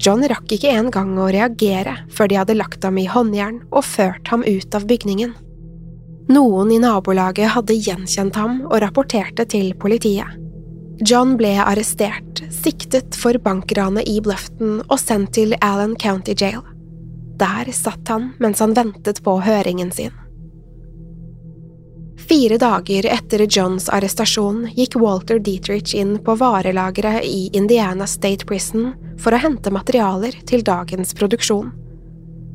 John 0.00 0.22
rakk 0.22 0.54
ikke 0.54 0.70
engang 0.70 1.16
å 1.18 1.28
reagere 1.34 1.98
før 2.14 2.30
de 2.30 2.38
hadde 2.38 2.60
lagt 2.62 2.86
ham 2.86 2.98
i 2.98 3.10
håndjern 3.10 3.64
og 3.70 3.84
ført 3.84 4.30
ham 4.30 4.46
ut 4.46 4.78
av 4.78 4.86
bygningen. 4.86 5.34
Noen 6.30 6.70
i 6.70 6.78
nabolaget 6.78 7.50
hadde 7.56 7.74
gjenkjent 7.74 8.36
ham 8.38 8.60
og 8.68 8.78
rapporterte 8.84 9.48
til 9.50 9.72
politiet. 9.82 10.36
John 11.02 11.32
ble 11.40 11.56
arrestert, 11.58 12.42
siktet 12.54 13.16
for 13.18 13.34
bankranet 13.42 14.06
i 14.06 14.20
Bluffton 14.22 14.82
og 14.84 14.98
sendt 15.00 15.32
til 15.38 15.56
Allen 15.64 15.96
County 15.98 16.36
Jail. 16.38 16.60
Der 17.40 17.72
satt 17.74 18.12
han 18.12 18.34
mens 18.38 18.60
han 18.62 18.76
ventet 18.76 19.22
på 19.24 19.38
høringen 19.42 19.90
sin. 19.96 20.12
Fire 22.30 22.60
dager 22.62 23.08
etter 23.10 23.42
Johns 23.48 23.88
arrestasjon 23.90 24.68
gikk 24.76 24.94
Walter 25.00 25.40
Dietrich 25.42 25.96
inn 25.98 26.14
på 26.22 26.36
varelageret 26.38 27.24
i 27.26 27.48
Indiana 27.58 28.06
State 28.06 28.46
Prison 28.46 28.92
for 29.18 29.34
å 29.34 29.40
hente 29.40 29.72
materialer 29.74 30.36
til 30.46 30.62
dagens 30.62 31.16
produksjon. 31.18 31.72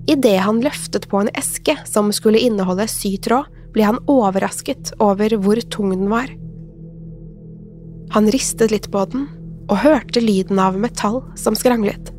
Idet 0.08 0.38
han 0.46 0.62
løftet 0.64 1.10
på 1.10 1.26
en 1.26 1.34
eske 1.36 1.76
som 1.90 2.14
skulle 2.14 2.40
inneholde 2.46 2.88
sytråd, 2.88 3.50
ble 3.76 3.86
han 3.92 4.02
overrasket 4.10 4.94
over 5.04 5.36
hvor 5.44 5.60
tung 5.74 5.92
den 5.94 6.10
var. 6.12 6.32
Han 8.16 8.32
ristet 8.32 8.72
litt 8.72 8.90
på 8.92 9.06
den 9.12 9.28
og 9.66 9.82
hørte 9.82 10.22
lyden 10.24 10.62
av 10.62 10.78
metall 10.80 11.22
som 11.40 11.58
skranglet. 11.58 12.14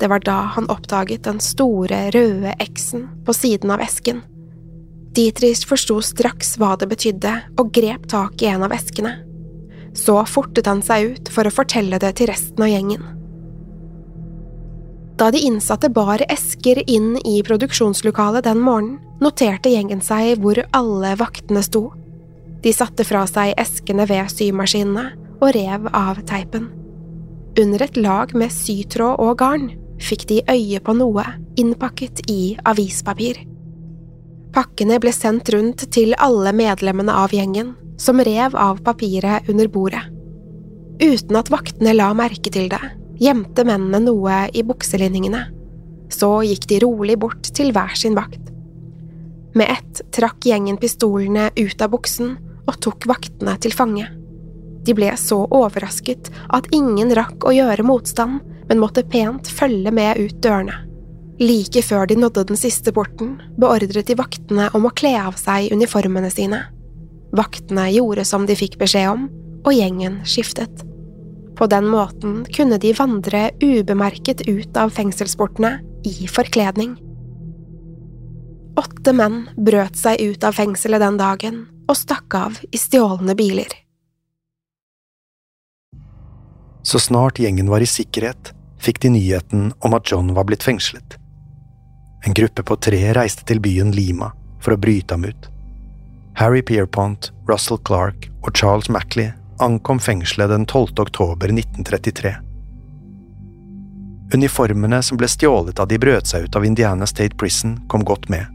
Det 0.00 0.08
var 0.10 0.22
da 0.24 0.38
han 0.56 0.70
oppdaget 0.72 1.26
den 1.28 1.38
store, 1.42 2.08
røde 2.14 2.54
X-en 2.62 3.06
på 3.26 3.34
siden 3.36 3.70
av 3.70 3.82
esken. 3.84 4.22
Dietrich 5.12 5.66
forsto 5.68 5.98
straks 6.02 6.56
hva 6.58 6.72
det 6.80 6.88
betydde, 6.88 7.34
og 7.60 7.74
grep 7.76 8.08
tak 8.10 8.42
i 8.42 8.48
en 8.48 8.64
av 8.64 8.72
eskene. 8.72 9.18
Så 9.94 10.16
fortet 10.24 10.70
han 10.70 10.80
seg 10.82 11.12
ut 11.12 11.30
for 11.34 11.44
å 11.44 11.52
fortelle 11.52 12.00
det 12.00 12.14
til 12.18 12.32
resten 12.32 12.64
av 12.64 12.72
gjengen. 12.72 13.04
Da 15.22 15.28
de 15.30 15.38
innsatte 15.38 15.86
bar 15.86 16.18
esker 16.26 16.80
inn 16.90 17.12
i 17.22 17.36
produksjonslokalet 17.46 18.42
den 18.42 18.58
morgenen, 18.58 18.96
noterte 19.22 19.70
gjengen 19.70 20.00
seg 20.02 20.40
hvor 20.42 20.58
alle 20.74 21.12
vaktene 21.14 21.60
sto. 21.62 21.82
De 22.64 22.72
satte 22.74 23.04
fra 23.06 23.20
seg 23.30 23.52
eskene 23.54 24.02
ved 24.10 24.32
symaskinene 24.32 25.04
og 25.36 25.52
rev 25.54 25.84
av 25.94 26.18
teipen. 26.26 26.64
Under 27.54 27.84
et 27.86 28.00
lag 28.02 28.34
med 28.34 28.50
sytråd 28.50 29.22
og 29.22 29.36
garn 29.38 29.68
fikk 30.02 30.24
de 30.26 30.40
øye 30.50 30.80
på 30.82 30.94
noe 30.98 31.22
innpakket 31.54 32.24
i 32.26 32.56
avispapir. 32.66 33.38
Pakkene 34.56 34.98
ble 34.98 35.12
sendt 35.14 35.52
rundt 35.54 35.84
til 35.94 36.16
alle 36.18 36.50
medlemmene 36.50 37.14
av 37.14 37.30
gjengen, 37.30 37.76
som 37.94 38.18
rev 38.18 38.58
av 38.58 38.82
papiret 38.82 39.46
under 39.46 39.70
bordet. 39.70 40.02
Uten 40.98 41.38
at 41.38 41.52
vaktene 41.54 41.94
la 41.94 42.10
merke 42.10 42.50
til 42.50 42.66
det, 42.74 42.82
gjemte 43.22 43.64
mennene 43.66 44.02
noe 44.02 44.38
i 44.52 44.64
bukselinningene. 44.66 45.44
Så 46.12 46.42
gikk 46.44 46.66
de 46.70 46.80
rolig 46.82 47.18
bort 47.22 47.52
til 47.54 47.72
hver 47.74 47.94
sin 47.98 48.16
vakt. 48.18 48.50
Med 49.54 49.70
ett 49.70 50.00
trakk 50.16 50.46
gjengen 50.48 50.78
pistolene 50.80 51.50
ut 51.56 51.84
av 51.84 51.92
buksen 51.92 52.36
og 52.66 52.78
tok 52.84 53.06
vaktene 53.10 53.54
til 53.60 53.74
fange. 53.76 54.08
De 54.82 54.94
ble 54.96 55.12
så 55.20 55.44
overrasket 55.46 56.30
at 56.56 56.68
ingen 56.74 57.12
rakk 57.14 57.44
å 57.46 57.54
gjøre 57.54 57.86
motstand, 57.86 58.40
men 58.68 58.80
måtte 58.80 59.04
pent 59.06 59.50
følge 59.50 59.92
med 59.94 60.18
ut 60.18 60.38
dørene. 60.42 60.74
Like 61.42 61.82
før 61.82 62.06
de 62.06 62.16
nådde 62.18 62.46
den 62.50 62.58
siste 62.58 62.92
porten, 62.94 63.36
beordret 63.58 64.08
de 64.08 64.16
vaktene 64.18 64.68
om 64.76 64.86
å 64.86 64.94
kle 64.94 65.14
av 65.20 65.38
seg 65.40 65.72
uniformene 65.74 66.30
sine. 66.30 66.64
Vaktene 67.34 67.88
gjorde 67.94 68.26
som 68.28 68.46
de 68.46 68.56
fikk 68.58 68.78
beskjed 68.80 69.10
om, 69.10 69.28
og 69.62 69.74
gjengen 69.74 70.20
skiftet. 70.28 70.82
På 71.56 71.68
den 71.68 71.86
måten 71.86 72.42
kunne 72.56 72.78
de 72.78 72.92
vandre 72.96 73.50
ubemerket 73.60 74.46
ut 74.48 74.76
av 74.76 74.90
fengselsportene 74.90 75.78
i 76.08 76.28
forkledning. 76.28 76.96
Åtte 78.78 79.12
menn 79.12 79.44
brøt 79.56 79.98
seg 80.00 80.20
ut 80.20 80.44
av 80.44 80.56
fengselet 80.56 81.02
den 81.02 81.18
dagen 81.20 81.62
og 81.90 81.98
stakk 81.98 82.34
av 82.38 82.58
i 82.72 82.80
stjålne 82.80 83.36
biler. 83.36 83.68
Så 86.82 86.98
snart 86.98 87.38
gjengen 87.38 87.68
var 87.70 87.84
i 87.84 87.86
sikkerhet, 87.86 88.54
fikk 88.82 89.02
de 89.04 89.12
nyheten 89.14 89.68
om 89.84 89.94
at 89.94 90.08
John 90.10 90.32
var 90.34 90.48
blitt 90.48 90.64
fengslet. 90.66 91.18
En 92.26 92.34
gruppe 92.34 92.64
på 92.66 92.78
tre 92.80 93.12
reiste 93.14 93.44
til 93.46 93.60
byen 93.62 93.92
Lima 93.94 94.32
for 94.62 94.74
å 94.74 94.80
bryte 94.80 95.14
ham 95.14 95.26
ut. 95.26 95.48
Harry 96.38 96.62
Pierpont, 96.62 97.30
Russell 97.46 97.78
Clark 97.86 98.30
og 98.42 98.56
Charles 98.56 98.88
Mackley 98.88 99.30
ankom 99.62 100.00
fengselet 100.00 100.50
den 100.50 100.66
12. 100.66 100.88
oktober 100.98 101.48
1933. 101.48 102.34
Uniformene 104.34 105.02
som 105.02 105.18
ble 105.20 105.28
stjålet 105.28 105.76
da 105.76 105.86
de 105.86 105.98
brøt 106.00 106.26
seg 106.26 106.46
ut 106.46 106.56
av 106.56 106.64
Indiana 106.64 107.06
State 107.06 107.36
Prison, 107.36 107.76
kom 107.88 108.04
godt 108.04 108.28
med. 108.32 108.46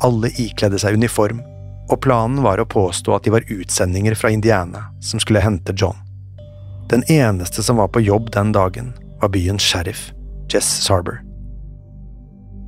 Alle 0.00 0.32
ikledde 0.40 0.80
seg 0.80 0.96
uniform, 0.96 1.42
og 1.90 2.00
planen 2.02 2.42
var 2.42 2.58
å 2.58 2.66
påstå 2.66 3.14
at 3.14 3.26
de 3.26 3.34
var 3.34 3.46
utsendinger 3.46 4.16
fra 4.16 4.30
Indiana 4.30 4.86
som 5.04 5.20
skulle 5.20 5.44
hente 5.44 5.74
John. 5.76 5.96
Den 6.90 7.04
eneste 7.12 7.62
som 7.62 7.76
var 7.76 7.88
på 7.88 8.00
jobb 8.00 8.32
den 8.32 8.52
dagen, 8.52 8.94
var 9.20 9.28
byens 9.28 9.62
sheriff, 9.62 10.10
Jess 10.50 10.70
Sarber. 10.82 11.20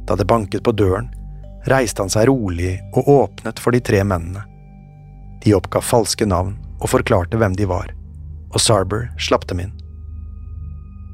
Da 0.06 0.14
det 0.16 0.28
banket 0.30 0.62
på 0.62 0.72
døren, 0.72 1.08
reiste 1.66 2.02
han 2.02 2.12
seg 2.12 2.28
rolig 2.28 2.76
og 2.92 3.08
åpnet 3.08 3.58
for 3.58 3.74
de 3.74 3.80
tre 3.80 4.04
mennene. 4.04 4.44
De 5.42 5.54
oppga 5.58 5.80
falske 5.82 6.26
navn 6.26 6.58
og 6.82 6.90
forklarte 6.90 7.38
hvem 7.38 7.54
de 7.56 7.68
var, 7.70 7.92
og 8.52 8.60
Sarber 8.60 9.08
slapp 9.22 9.46
dem 9.50 9.62
inn. 9.64 9.72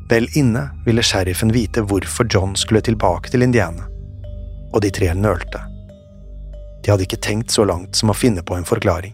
Vel 0.08 0.28
inne 0.40 0.70
ville 0.86 1.04
sheriffen 1.04 1.52
vite 1.52 1.84
hvorfor 1.84 2.28
John 2.32 2.56
skulle 2.56 2.80
tilbake 2.80 3.30
til 3.30 3.44
Indiana, 3.44 3.84
og 4.72 4.80
de 4.82 4.90
tre 4.94 5.12
nølte. 5.14 5.60
De 6.84 6.92
hadde 6.92 7.04
ikke 7.04 7.20
tenkt 7.20 7.52
så 7.52 7.66
langt 7.68 7.98
som 7.98 8.08
å 8.08 8.16
finne 8.16 8.42
på 8.42 8.56
en 8.56 8.68
forklaring. 8.68 9.12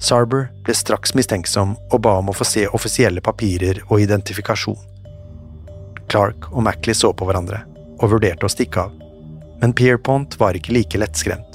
Sarber 0.00 0.46
ble 0.64 0.72
straks 0.72 1.12
mistenksom 1.12 1.74
og 1.90 1.98
ba 2.06 2.14
om 2.22 2.30
å 2.32 2.36
få 2.36 2.46
se 2.48 2.64
offisielle 2.72 3.20
papirer 3.20 3.82
og 3.90 4.00
identifikasjon. 4.00 4.78
Clark 6.08 6.48
og 6.54 6.64
Mackley 6.64 6.96
så 6.96 7.12
på 7.12 7.28
hverandre 7.28 7.60
og 8.00 8.14
vurderte 8.14 8.48
å 8.48 8.50
stikke 8.50 8.86
av, 8.88 8.96
men 9.60 9.76
Pierpont 9.76 10.38
var 10.40 10.56
ikke 10.56 10.72
like 10.72 10.98
lettskremt. 10.98 11.49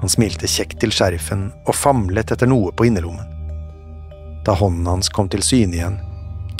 Han 0.00 0.08
smilte 0.08 0.48
kjekt 0.48 0.80
til 0.80 0.92
sheriffen 0.94 1.50
og 1.66 1.76
famlet 1.76 2.32
etter 2.32 2.48
noe 2.48 2.72
på 2.72 2.88
innerlommen. 2.88 3.26
Da 4.46 4.54
hånden 4.56 4.88
hans 4.88 5.10
kom 5.12 5.28
til 5.28 5.44
syne 5.44 5.76
igjen, 5.76 5.98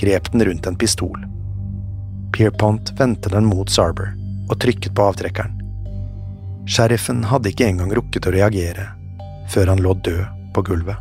grep 0.01 0.29
den 0.33 0.45
rundt 0.45 0.69
en 0.69 0.77
pistol. 0.77 1.25
Pierpont 2.37 2.93
vendte 2.99 3.33
den 3.33 3.49
mot 3.49 3.71
Sarber 3.73 4.13
og 4.51 4.59
trykket 4.61 4.95
på 4.97 5.09
avtrekkeren. 5.09 5.57
Sheriffen 6.69 7.25
hadde 7.31 7.51
ikke 7.51 7.67
engang 7.71 7.93
rukket 7.97 8.29
å 8.29 8.35
reagere 8.35 8.91
før 9.51 9.73
han 9.73 9.81
lå 9.83 9.97
død 10.05 10.53
på 10.55 10.63
gulvet. 10.69 11.01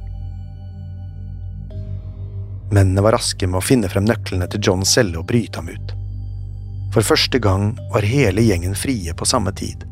Mennene 2.71 3.01
var 3.01 3.17
raske 3.17 3.47
med 3.49 3.59
å 3.59 3.65
finne 3.65 3.89
frem 3.89 4.05
nøklene 4.05 4.47
til 4.49 4.61
Johns 4.63 4.93
celle 4.93 5.17
og 5.19 5.27
bryte 5.29 5.59
ham 5.59 5.69
ut. 5.73 5.93
For 6.93 7.05
første 7.05 7.41
gang 7.41 7.73
var 7.93 8.05
hele 8.05 8.41
gjengen 8.45 8.77
frie 8.77 9.13
på 9.13 9.27
samme 9.29 9.53
tid. 9.57 9.88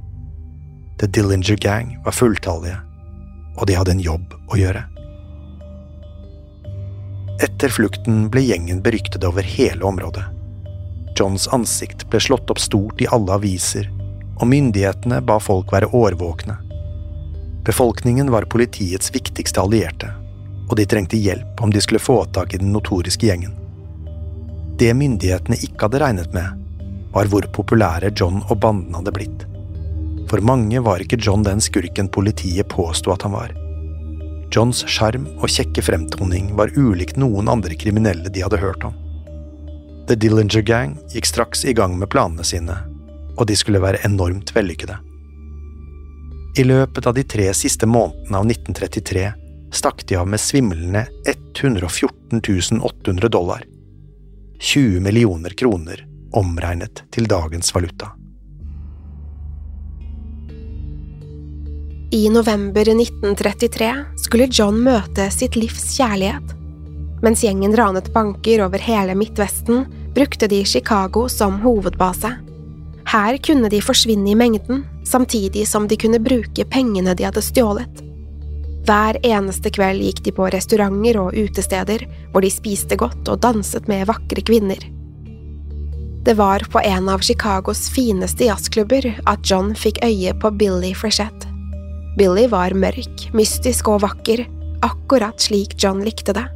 The 0.98 1.08
Dillinger 1.08 1.58
Gang 1.62 1.98
var 2.06 2.12
fulltallige, 2.12 2.78
og 3.58 3.68
de 3.70 3.76
hadde 3.78 3.94
en 3.94 4.02
jobb 4.02 4.34
å 4.50 4.58
gjøre. 4.58 4.82
Etter 7.46 7.70
flukten 7.70 8.24
ble 8.34 8.42
gjengen 8.42 8.80
beryktet 8.82 9.26
over 9.28 9.46
hele 9.46 9.86
området. 9.86 10.24
Johns 11.20 11.46
ansikt 11.54 12.08
ble 12.10 12.22
slått 12.22 12.50
opp 12.50 12.62
stort 12.62 13.02
i 13.02 13.10
alle 13.14 13.36
aviser, 13.38 13.92
og 14.40 14.50
myndighetene 14.50 15.20
ba 15.26 15.38
folk 15.42 15.70
være 15.74 15.92
årvåkne. 15.94 16.56
Befolkningen 17.68 18.32
var 18.34 18.50
politiets 18.50 19.14
viktigste 19.14 19.62
allierte, 19.62 20.10
og 20.66 20.80
de 20.80 20.86
trengte 20.90 21.20
hjelp 21.22 21.62
om 21.62 21.74
de 21.74 21.82
skulle 21.84 22.02
få 22.02 22.24
tak 22.34 22.56
i 22.56 22.62
den 22.62 22.74
notoriske 22.74 23.30
gjengen. 23.30 23.54
Det 24.82 24.90
myndighetene 24.98 25.60
ikke 25.62 25.86
hadde 25.86 26.02
regnet 26.02 26.34
med, 26.34 26.58
var 27.14 27.30
hvor 27.30 27.46
populære 27.54 28.10
John 28.18 28.42
og 28.48 28.58
banden 28.66 28.98
hadde 28.98 29.14
blitt. 29.14 29.46
For 30.28 30.44
mange 30.44 30.82
var 30.84 31.00
ikke 31.04 31.20
John 31.24 31.46
den 31.46 31.62
skurken 31.64 32.10
politiet 32.12 32.68
påsto 32.72 33.14
at 33.14 33.24
han 33.24 33.36
var. 33.36 33.54
Johns 34.52 34.84
sjarm 34.88 35.28
og 35.38 35.52
kjekke 35.52 35.84
fremtoning 35.84 36.54
var 36.56 36.72
ulikt 36.76 37.20
noen 37.20 37.50
andre 37.52 37.76
kriminelle 37.80 38.32
de 38.32 38.44
hadde 38.44 38.60
hørt 38.62 38.84
om. 38.88 38.96
The 40.08 40.16
Dillinger 40.16 40.64
Gang 40.64 40.96
gikk 41.12 41.28
straks 41.28 41.66
i 41.68 41.76
gang 41.76 41.98
med 42.00 42.10
planene 42.12 42.46
sine, 42.48 42.78
og 43.36 43.48
de 43.50 43.56
skulle 43.60 43.84
være 43.84 44.04
enormt 44.08 44.54
vellykkede. 44.56 44.96
I 46.58 46.64
løpet 46.64 47.06
av 47.06 47.14
de 47.14 47.24
tre 47.28 47.52
siste 47.54 47.86
månedene 47.86 48.40
av 48.40 48.48
1933 48.48 49.26
stakk 49.78 50.06
de 50.08 50.16
av 50.18 50.28
med 50.32 50.42
svimlende 50.42 51.06
114 51.28 52.82
800 52.82 53.30
dollar. 53.30 53.68
20 54.60 55.04
millioner 55.06 55.54
kroner 55.54 56.02
omregnet 56.34 57.04
til 57.14 57.28
dagens 57.30 57.76
valuta. 57.76 58.17
I 62.12 62.30
november 62.30 62.82
1933 62.82 64.06
skulle 64.16 64.48
John 64.52 64.78
møte 64.80 65.26
sitt 65.32 65.58
livs 65.60 65.90
kjærlighet. 65.98 66.54
Mens 67.20 67.42
gjengen 67.44 67.74
ranet 67.76 68.08
banker 68.14 68.62
over 68.64 68.80
hele 68.80 69.16
Midtvesten, 69.16 69.84
brukte 70.16 70.48
de 70.48 70.62
Chicago 70.66 71.26
som 71.30 71.60
hovedbase. 71.60 72.32
Her 73.12 73.38
kunne 73.44 73.68
de 73.70 73.82
forsvinne 73.84 74.32
i 74.32 74.36
mengden, 74.40 74.86
samtidig 75.04 75.66
som 75.68 75.88
de 75.88 75.98
kunne 76.00 76.22
bruke 76.24 76.66
pengene 76.72 77.16
de 77.16 77.28
hadde 77.28 77.44
stjålet. 77.44 78.00
Hver 78.88 79.20
eneste 79.28 79.74
kveld 79.76 80.00
gikk 80.08 80.24
de 80.24 80.36
på 80.40 80.48
restauranter 80.56 81.20
og 81.20 81.36
utesteder, 81.36 82.08
hvor 82.32 82.46
de 82.46 82.54
spiste 82.54 82.96
godt 82.96 83.28
og 83.28 83.44
danset 83.44 83.92
med 83.92 84.08
vakre 84.08 84.46
kvinner. 84.48 84.80
Det 86.24 86.40
var 86.40 86.64
på 86.72 86.80
en 86.88 87.12
av 87.12 87.20
Chicagos 87.20 87.90
fineste 87.92 88.48
jazzklubber 88.48 89.12
at 89.28 89.44
John 89.44 89.76
fikk 89.76 90.00
øye 90.08 90.32
på 90.40 90.56
Billy 90.56 90.96
Frechette. 90.96 91.57
Billy 92.18 92.48
var 92.50 92.74
mørk, 92.74 93.28
mystisk 93.38 93.92
og 93.94 94.02
vakker, 94.02 94.48
akkurat 94.82 95.38
slik 95.42 95.76
John 95.78 96.00
likte 96.02 96.34
det. 96.34 96.48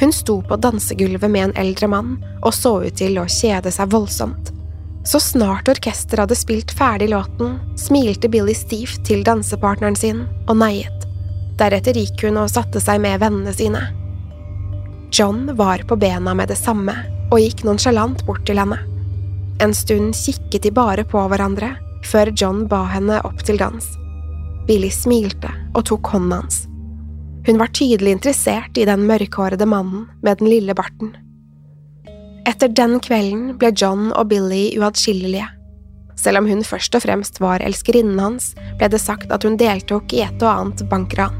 Hun 0.00 0.10
sto 0.12 0.40
på 0.42 0.56
dansegulvet 0.58 1.30
med 1.30 1.44
en 1.44 1.58
eldre 1.62 1.86
mann 1.92 2.16
og 2.40 2.54
så 2.56 2.72
ut 2.82 2.96
til 2.98 3.20
å 3.20 3.28
kjede 3.30 3.70
seg 3.70 3.92
voldsomt. 3.92 4.50
Så 5.06 5.20
snart 5.22 5.70
orkesteret 5.70 6.24
hadde 6.24 6.38
spilt 6.38 6.74
ferdig 6.74 7.12
låten, 7.12 7.60
smilte 7.78 8.28
Billy 8.32 8.56
stivt 8.56 9.04
til 9.06 9.22
dansepartneren 9.24 9.96
sin 9.96 10.24
og 10.48 10.58
neiet. 10.58 11.06
Deretter 11.60 11.94
gikk 11.94 12.26
hun 12.26 12.40
og 12.42 12.50
satte 12.50 12.82
seg 12.82 12.98
med 13.04 13.22
vennene 13.22 13.54
sine. 13.54 13.84
John 15.14 15.46
var 15.54 15.86
på 15.86 16.00
bena 16.02 16.34
med 16.34 16.50
det 16.50 16.58
samme 16.58 16.96
og 17.30 17.38
gikk 17.38 17.62
nonsjalant 17.68 18.26
bort 18.26 18.42
til 18.48 18.58
henne. 18.58 18.82
En 19.62 19.76
stund 19.76 20.18
kikket 20.18 20.66
de 20.66 20.74
bare 20.74 21.06
på 21.06 21.22
hverandre, 21.30 21.76
før 22.10 22.34
John 22.34 22.64
ba 22.66 22.86
henne 22.90 23.22
opp 23.28 23.46
til 23.46 23.60
dans. 23.60 23.99
Billy 24.70 24.90
smilte 24.94 25.50
og 25.74 25.82
tok 25.88 26.12
hånden 26.12 26.36
hans. 26.38 26.60
Hun 27.48 27.58
var 27.58 27.72
tydelig 27.74 28.12
interessert 28.14 28.78
i 28.78 28.84
den 28.86 29.02
mørkhårede 29.08 29.66
mannen 29.66 30.04
med 30.22 30.38
den 30.38 30.50
lille 30.52 30.76
barten. 30.78 31.10
Etter 32.46 32.70
den 32.70 33.00
kvelden 33.02 33.56
ble 33.58 33.72
John 33.74 34.12
og 34.12 34.28
Billy 34.30 34.68
uatskillelige. 34.78 35.48
Selv 36.20 36.42
om 36.42 36.46
hun 36.46 36.62
først 36.62 36.94
og 36.94 37.02
fremst 37.02 37.40
var 37.42 37.64
elskerinnen 37.66 38.20
hans, 38.22 38.52
ble 38.78 38.92
det 38.92 39.02
sagt 39.02 39.32
at 39.34 39.42
hun 39.46 39.58
deltok 39.58 40.14
i 40.14 40.22
et 40.28 40.44
og 40.44 40.52
annet 40.52 40.86
bankran. 40.92 41.34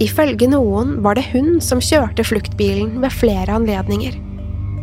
Ifølge 0.00 0.48
noen 0.50 0.96
var 1.04 1.18
det 1.18 1.28
hun 1.34 1.60
som 1.62 1.84
kjørte 1.84 2.24
fluktbilen 2.24 2.96
ved 3.04 3.12
flere 3.12 3.60
anledninger. 3.60 4.16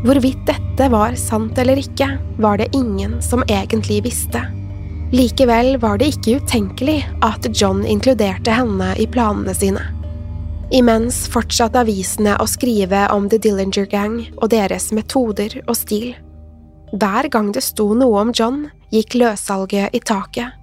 Hvorvidt 0.05 0.45
dette 0.45 0.93
var 0.93 1.17
sant 1.17 1.57
eller 1.57 1.81
ikke, 1.81 2.13
var 2.37 2.61
det 2.61 2.69
ingen 2.77 3.17
som 3.25 3.41
egentlig 3.49 4.03
visste. 4.05 4.45
Likevel 5.12 5.76
var 5.78 5.97
det 6.00 6.13
ikke 6.13 6.38
utenkelig 6.39 7.02
at 7.19 7.43
John 7.52 7.82
inkluderte 7.84 8.54
henne 8.56 8.93
i 8.95 9.04
planene 9.12 9.52
sine. 9.52 9.82
Imens 10.71 11.26
fortsatte 11.28 11.82
avisene 11.84 12.38
å 12.39 12.45
skrive 12.47 13.02
om 13.12 13.28
The 13.28 13.41
Dillinger 13.43 13.89
Gang 13.91 14.21
og 14.38 14.54
deres 14.54 14.88
metoder 14.95 15.58
og 15.65 15.76
stil. 15.76 16.13
Hver 16.95 17.28
gang 17.34 17.50
det 17.52 17.63
sto 17.65 17.89
noe 17.91 18.21
om 18.24 18.32
John, 18.32 18.62
gikk 18.95 19.17
løssalget 19.19 19.91
i 19.91 20.00
taket. 20.00 20.56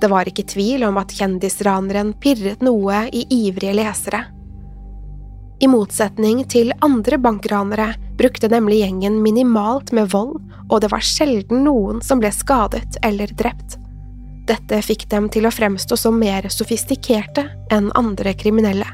Det 0.00 0.08
var 0.08 0.24
ikke 0.24 0.46
tvil 0.48 0.86
om 0.88 0.96
at 0.96 1.12
kjendisraneren 1.12 2.14
pirret 2.16 2.64
noe 2.64 3.04
i 3.12 3.26
ivrige 3.28 3.76
lesere. 3.76 4.22
I 5.60 5.68
motsetning 5.68 6.46
til 6.48 6.72
andre 6.80 7.20
bankranere 7.20 7.92
brukte 8.16 8.48
nemlig 8.48 8.80
gjengen 8.80 9.20
minimalt 9.22 9.92
med 9.92 10.08
vold, 10.16 10.40
og 10.72 10.80
det 10.80 10.90
var 10.96 11.04
sjelden 11.04 11.62
noen 11.68 12.00
som 12.00 12.24
ble 12.24 12.32
skadet 12.32 12.96
eller 13.04 13.30
drept. 13.36 13.81
Dette 14.48 14.80
fikk 14.82 15.06
dem 15.12 15.28
til 15.30 15.46
å 15.46 15.54
fremstå 15.54 15.96
som 15.98 16.18
mer 16.18 16.48
sofistikerte 16.50 17.46
enn 17.70 17.92
andre 17.98 18.34
kriminelle. 18.34 18.88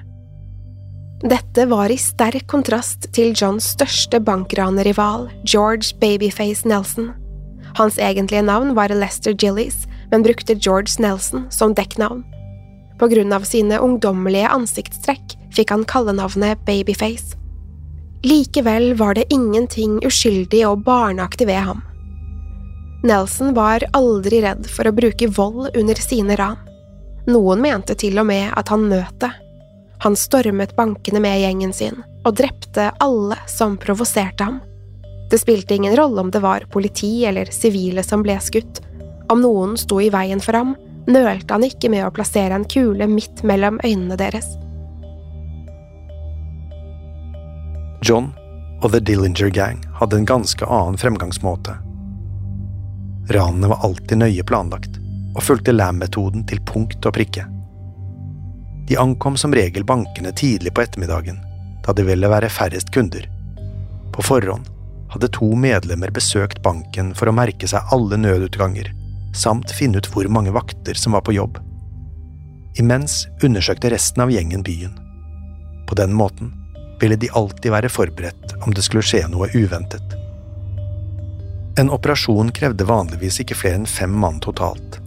Dette 1.25 1.65
var 1.67 1.91
i 1.91 1.97
sterk 1.99 2.45
kontrast 2.47 3.09
til 3.17 3.33
Johns 3.35 3.73
største 3.75 4.21
bankranerival, 4.23 5.27
George 5.43 5.97
Babyface 5.99 6.69
Nelson. 6.69 7.11
Hans 7.79 7.99
egentlige 7.99 8.45
navn 8.47 8.77
var 8.77 8.93
Lester 8.95 9.35
Gillies, 9.35 9.87
men 10.13 10.23
brukte 10.23 10.55
George 10.55 11.01
Nelson 11.03 11.49
som 11.51 11.75
dekknavn. 11.75 12.23
På 12.99 13.09
grunn 13.11 13.33
av 13.35 13.49
sine 13.49 13.81
ungdommelige 13.83 14.51
ansiktstrekk 14.53 15.35
fikk 15.55 15.75
han 15.75 15.85
kallenavnet 15.89 16.63
Babyface. 16.69 17.35
Likevel 18.27 18.95
var 18.99 19.15
det 19.15 19.29
ingenting 19.35 19.99
uskyldig 20.07 20.65
og 20.67 20.83
barneaktig 20.87 21.47
ved 21.51 21.63
ham. 21.67 21.83
Nelson 23.03 23.55
var 23.55 23.85
aldri 23.93 24.41
redd 24.43 24.67
for 24.67 24.89
å 24.89 24.93
bruke 24.95 25.29
vold 25.31 25.77
under 25.77 25.95
sine 26.03 26.35
ran. 26.37 26.59
Noen 27.31 27.61
mente 27.63 27.95
til 27.95 28.19
og 28.19 28.27
med 28.27 28.51
at 28.59 28.73
han 28.73 28.89
nøt 28.91 29.21
det. 29.23 29.31
Han 30.03 30.17
stormet 30.19 30.75
bankene 30.77 31.23
med 31.23 31.41
gjengen 31.43 31.73
sin 31.75 32.03
og 32.27 32.35
drepte 32.41 32.91
alle 33.03 33.39
som 33.47 33.79
provoserte 33.79 34.45
ham. 34.45 34.59
Det 35.31 35.39
spilte 35.39 35.77
ingen 35.77 35.95
rolle 35.97 36.21
om 36.21 36.31
det 36.35 36.43
var 36.43 36.67
politi 36.73 37.25
eller 37.29 37.51
sivile 37.55 38.03
som 38.03 38.25
ble 38.27 38.39
skutt. 38.43 38.83
Om 39.31 39.43
noen 39.45 39.77
sto 39.79 40.01
i 40.03 40.11
veien 40.11 40.43
for 40.43 40.59
ham, 40.59 40.75
nølte 41.07 41.55
han 41.55 41.67
ikke 41.67 41.91
med 41.93 42.07
å 42.07 42.13
plassere 42.15 42.57
en 42.57 42.67
kule 42.67 43.07
midt 43.07 43.45
mellom 43.47 43.79
øynene 43.85 44.19
deres. 44.19 44.57
John 48.03 48.33
og 48.83 48.91
The 48.91 49.03
Dillinger 49.03 49.51
Gang 49.55 49.85
hadde 50.01 50.19
en 50.19 50.27
ganske 50.27 50.67
annen 50.67 50.99
fremgangsmåte. 50.99 51.77
Ranene 53.31 53.69
var 53.69 53.85
alltid 53.85 54.19
nøye 54.19 54.45
planlagt, 54.45 54.99
og 55.37 55.45
fulgte 55.45 55.75
Lam-metoden 55.75 56.47
til 56.49 56.63
punkt 56.67 57.05
og 57.05 57.15
prikke. 57.15 57.45
De 58.89 58.97
ankom 58.97 59.37
som 59.37 59.53
regel 59.53 59.85
bankene 59.85 60.33
tidlig 60.33 60.73
på 60.75 60.83
ettermiddagen, 60.87 61.37
da 61.85 61.93
det 61.93 62.07
ville 62.09 62.31
være 62.31 62.49
færrest 62.49 62.93
kunder. 62.95 63.27
På 64.15 64.25
forhånd 64.25 64.69
hadde 65.13 65.29
to 65.33 65.49
medlemmer 65.57 66.13
besøkt 66.13 66.63
banken 66.65 67.13
for 67.17 67.29
å 67.29 67.37
merke 67.37 67.69
seg 67.69 67.93
alle 67.93 68.17
nødutganger, 68.21 68.91
samt 69.37 69.73
finne 69.77 70.01
ut 70.01 70.09
hvor 70.13 70.29
mange 70.33 70.53
vakter 70.57 70.97
som 70.97 71.17
var 71.17 71.25
på 71.27 71.37
jobb. 71.37 71.61
Imens 72.81 73.27
undersøkte 73.45 73.93
resten 73.93 74.25
av 74.25 74.33
gjengen 74.33 74.65
byen. 74.65 74.95
På 75.89 75.97
den 76.01 76.13
måten 76.17 76.53
ville 77.01 77.17
de 77.17 77.31
alltid 77.37 77.73
være 77.73 77.93
forberedt 77.93 78.57
om 78.65 78.75
det 78.75 78.85
skulle 78.85 79.05
skje 79.07 79.25
noe 79.31 79.51
uventet. 79.55 80.18
En 81.79 81.91
operasjon 81.95 82.51
krevde 82.51 82.85
vanligvis 82.85 83.37
ikke 83.45 83.55
flere 83.55 83.79
enn 83.79 83.87
fem 83.87 84.11
mann 84.11 84.41
totalt. 84.43 84.99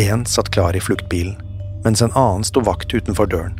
Én 0.00 0.24
satt 0.24 0.48
klar 0.54 0.76
i 0.76 0.80
fluktbilen, 0.80 1.36
mens 1.84 2.00
en 2.00 2.14
annen 2.16 2.46
sto 2.48 2.62
vakt 2.64 2.94
utenfor 2.94 3.28
døren. 3.28 3.58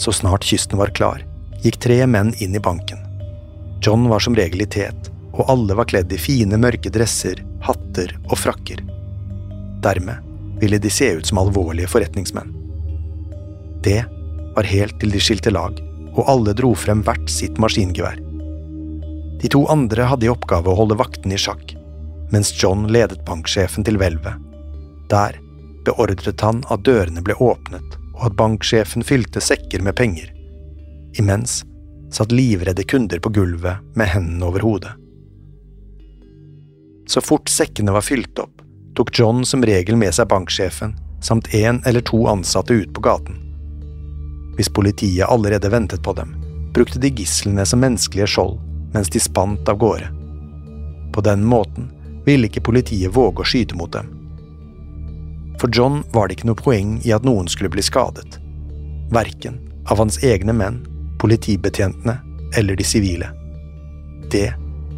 Så 0.00 0.14
snart 0.16 0.46
kysten 0.48 0.80
var 0.80 0.94
klar, 0.96 1.20
gikk 1.60 1.76
tre 1.84 1.98
menn 2.08 2.32
inn 2.40 2.56
i 2.56 2.62
banken. 2.64 3.02
John 3.84 4.08
var 4.08 4.24
som 4.24 4.36
regel 4.38 4.64
i 4.64 4.70
tet, 4.72 5.10
og 5.34 5.44
alle 5.52 5.76
var 5.76 5.90
kledd 5.92 6.12
i 6.16 6.20
fine, 6.20 6.56
mørke 6.56 6.88
dresser, 6.88 7.44
hatter 7.60 8.16
og 8.30 8.38
frakker. 8.40 8.80
Dermed 9.84 10.24
ville 10.62 10.80
de 10.80 10.88
se 10.88 11.10
ut 11.18 11.28
som 11.28 11.42
alvorlige 11.44 11.92
forretningsmenn. 11.92 12.54
Det 13.84 14.00
var 14.56 14.72
helt 14.72 14.96
til 15.02 15.12
de 15.12 15.20
skilte 15.20 15.52
lag 15.52 15.76
og 16.14 16.24
alle 16.30 16.54
dro 16.56 16.72
frem 16.78 17.02
hvert 17.04 17.28
sitt 17.28 17.60
maskingevær. 17.60 18.16
De 19.44 19.48
to 19.48 19.66
andre 19.66 20.06
hadde 20.08 20.24
i 20.24 20.30
oppgave 20.32 20.72
å 20.72 20.76
holde 20.78 20.96
vaktene 20.96 21.36
i 21.36 21.40
sjakk, 21.42 21.74
mens 22.32 22.48
John 22.56 22.86
ledet 22.88 23.26
banksjefen 23.26 23.84
til 23.84 23.98
hvelvet. 24.00 24.40
Der 25.12 25.36
beordret 25.84 26.40
han 26.40 26.62
at 26.72 26.86
dørene 26.88 27.20
ble 27.20 27.36
åpnet, 27.36 27.98
og 28.14 28.22
at 28.30 28.38
banksjefen 28.40 29.04
fylte 29.04 29.44
sekker 29.44 29.84
med 29.84 29.98
penger. 30.00 30.32
Imens 31.20 31.58
satt 32.08 32.32
livredde 32.32 32.88
kunder 32.88 33.20
på 33.20 33.34
gulvet 33.36 33.84
med 33.92 34.14
hendene 34.14 34.48
over 34.48 34.64
hodet. 34.64 34.96
Så 37.04 37.20
fort 37.20 37.52
sekkene 37.52 37.92
var 37.92 38.08
fylt 38.08 38.40
opp, 38.40 38.64
tok 38.96 39.12
John 39.12 39.44
som 39.44 39.60
regel 39.60 40.00
med 40.00 40.16
seg 40.16 40.32
banksjefen 40.32 40.96
samt 41.20 41.52
én 41.52 41.84
eller 41.84 42.00
to 42.00 42.24
ansatte 42.32 42.72
ut 42.72 42.96
på 42.96 43.04
gaten. 43.12 43.42
Hvis 44.56 44.72
politiet 44.72 45.28
allerede 45.28 45.68
ventet 45.68 46.00
på 46.00 46.16
dem, 46.16 46.32
brukte 46.72 46.96
de 46.96 47.12
gislene 47.12 47.68
som 47.68 47.84
menneskelige 47.84 48.38
skjold 48.38 48.62
mens 48.94 49.10
de 49.10 49.20
spant 49.20 49.68
av 49.68 49.78
gårde. 49.78 50.08
På 51.12 51.20
den 51.20 51.44
måten 51.44 51.90
ville 52.24 52.48
ikke 52.48 52.64
politiet 52.70 53.14
våge 53.14 53.42
å 53.42 53.48
skyte 53.48 53.76
mot 53.78 53.92
dem. 53.92 54.08
For 55.60 55.70
John 55.72 56.02
var 56.12 56.28
det 56.28 56.38
ikke 56.38 56.48
noe 56.50 56.58
poeng 56.58 56.96
i 57.04 57.12
at 57.14 57.26
noen 57.26 57.48
skulle 57.50 57.70
bli 57.70 57.82
skadet. 57.84 58.38
Verken 59.14 59.60
av 59.90 60.00
hans 60.00 60.18
egne 60.24 60.54
menn, 60.56 60.80
politibetjentene 61.20 62.16
eller 62.56 62.76
de 62.76 62.84
sivile. 62.84 63.28
Det 64.32 64.48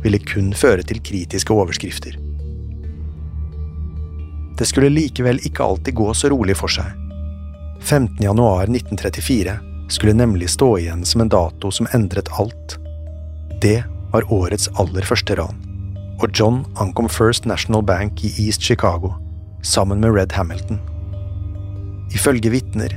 ville 0.05 0.23
kun 0.23 0.53
føre 0.55 0.85
til 0.87 1.03
kritiske 1.05 1.53
overskrifter. 1.53 2.17
Det 4.57 4.65
skulle 4.65 4.93
likevel 4.93 5.41
ikke 5.45 5.65
alltid 5.65 5.95
gå 5.95 6.13
så 6.15 6.31
rolig 6.33 6.57
for 6.57 6.73
seg. 6.73 6.89
15. 7.81 8.17
januar 8.25 8.71
1934 8.71 9.59
skulle 9.89 10.17
nemlig 10.17 10.49
stå 10.51 10.79
igjen 10.79 11.05
som 11.05 11.21
en 11.21 11.29
dato 11.29 11.71
som 11.71 11.89
endret 11.93 12.31
alt. 12.41 12.79
Det 13.67 13.83
var 14.13 14.33
årets 14.33 14.69
aller 14.79 15.03
første 15.03 15.35
ran, 15.35 15.57
og 16.23 16.31
John 16.39 16.61
ankom 16.79 17.09
First 17.11 17.49
National 17.51 17.83
Bank 17.83 18.21
i 18.23 18.29
East 18.45 18.63
Chicago 18.63 19.11
sammen 19.67 19.99
med 19.99 20.15
Red 20.15 20.37
Hamilton. 20.39 20.79
Ifølge 22.15 22.53
vitner 22.53 22.95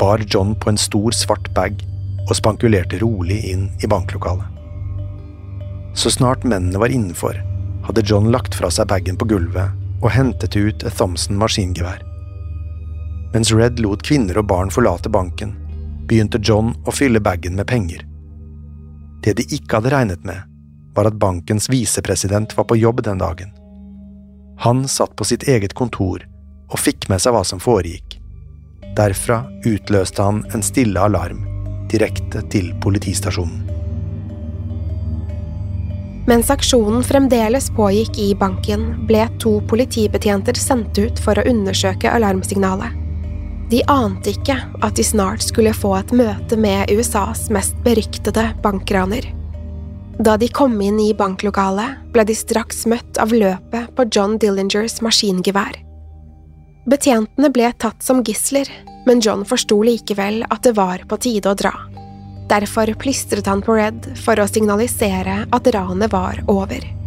bar 0.00 0.24
John 0.26 0.56
på 0.58 0.72
en 0.72 0.80
stor, 0.80 1.14
svart 1.14 1.46
bag 1.54 1.78
og 2.24 2.34
spankulerte 2.34 2.98
rolig 2.98 3.38
inn 3.52 3.68
i 3.78 3.86
banklokalet. 3.86 4.42
Så 5.94 6.10
snart 6.10 6.42
mennene 6.42 6.82
var 6.82 6.90
innenfor, 6.90 7.38
hadde 7.86 8.06
John 8.10 8.32
lagt 8.34 8.58
fra 8.58 8.72
seg 8.74 8.90
bagen 8.90 9.22
på 9.22 9.30
gulvet 9.30 9.70
og 10.02 10.10
hentet 10.16 10.58
ut 10.58 10.82
et 10.82 10.98
Thompson 10.98 11.38
maskingevær. 11.38 12.02
Mens 13.36 13.54
Red 13.54 13.78
lot 13.78 14.02
kvinner 14.02 14.42
og 14.42 14.50
barn 14.50 14.74
forlate 14.74 15.14
banken, 15.14 15.54
begynte 16.10 16.42
John 16.42 16.74
å 16.88 16.98
fylle 17.02 17.22
bagen 17.22 17.54
med 17.54 17.70
penger. 17.70 18.07
Det 19.24 19.36
de 19.38 19.46
ikke 19.54 19.78
hadde 19.78 19.92
regnet 19.94 20.24
med, 20.26 20.40
var 20.96 21.10
at 21.10 21.18
bankens 21.18 21.68
visepresident 21.70 22.56
var 22.56 22.66
på 22.70 22.78
jobb 22.78 23.02
den 23.06 23.20
dagen. 23.22 23.52
Han 24.58 24.88
satt 24.88 25.14
på 25.16 25.26
sitt 25.28 25.46
eget 25.48 25.74
kontor 25.78 26.24
og 26.68 26.80
fikk 26.82 27.06
med 27.08 27.22
seg 27.22 27.36
hva 27.36 27.44
som 27.46 27.62
foregikk. 27.62 28.18
Derfra 28.98 29.44
utløste 29.66 30.24
han 30.24 30.42
en 30.54 30.64
stille 30.66 31.00
alarm 31.00 31.44
direkte 31.88 32.42
til 32.52 32.72
politistasjonen. 32.82 33.64
Mens 36.28 36.50
aksjonen 36.52 37.00
fremdeles 37.08 37.70
pågikk 37.72 38.18
i 38.20 38.34
banken, 38.36 38.90
ble 39.08 39.22
to 39.40 39.54
politibetjenter 39.70 40.58
sendt 40.60 40.98
ut 41.00 41.22
for 41.24 41.40
å 41.40 41.46
undersøke 41.48 42.10
alarmsignalet. 42.12 43.07
De 43.68 43.82
ante 43.92 44.32
ikke 44.32 44.56
at 44.56 44.96
de 44.96 45.04
snart 45.04 45.44
skulle 45.44 45.74
få 45.76 45.92
et 45.98 46.12
møte 46.16 46.56
med 46.56 46.88
USAs 46.88 47.48
mest 47.52 47.76
beryktede 47.84 48.46
bankraner. 48.64 49.28
Da 50.18 50.38
de 50.40 50.48
kom 50.50 50.74
inn 50.82 50.96
i 50.98 51.12
banklokalet, 51.14 52.00
ble 52.14 52.24
de 52.26 52.34
straks 52.34 52.86
møtt 52.90 53.20
av 53.20 53.34
løpet 53.34 53.92
på 53.94 54.08
John 54.08 54.38
Dillingers 54.40 54.98
maskingevær. 55.04 55.76
Betjentene 56.88 57.52
ble 57.52 57.68
tatt 57.76 58.02
som 58.02 58.24
gisler, 58.24 58.70
men 59.06 59.20
John 59.20 59.44
forsto 59.46 59.82
likevel 59.84 60.40
at 60.48 60.64
det 60.64 60.74
var 60.80 61.04
på 61.08 61.20
tide 61.20 61.52
å 61.52 61.58
dra. 61.58 61.74
Derfor 62.48 62.88
plystret 62.96 63.46
han 63.46 63.60
på 63.60 63.76
Red 63.76 64.08
for 64.24 64.40
å 64.40 64.48
signalisere 64.48 65.42
at 65.52 65.74
ranet 65.74 66.12
var 66.14 66.40
over. 66.48 66.97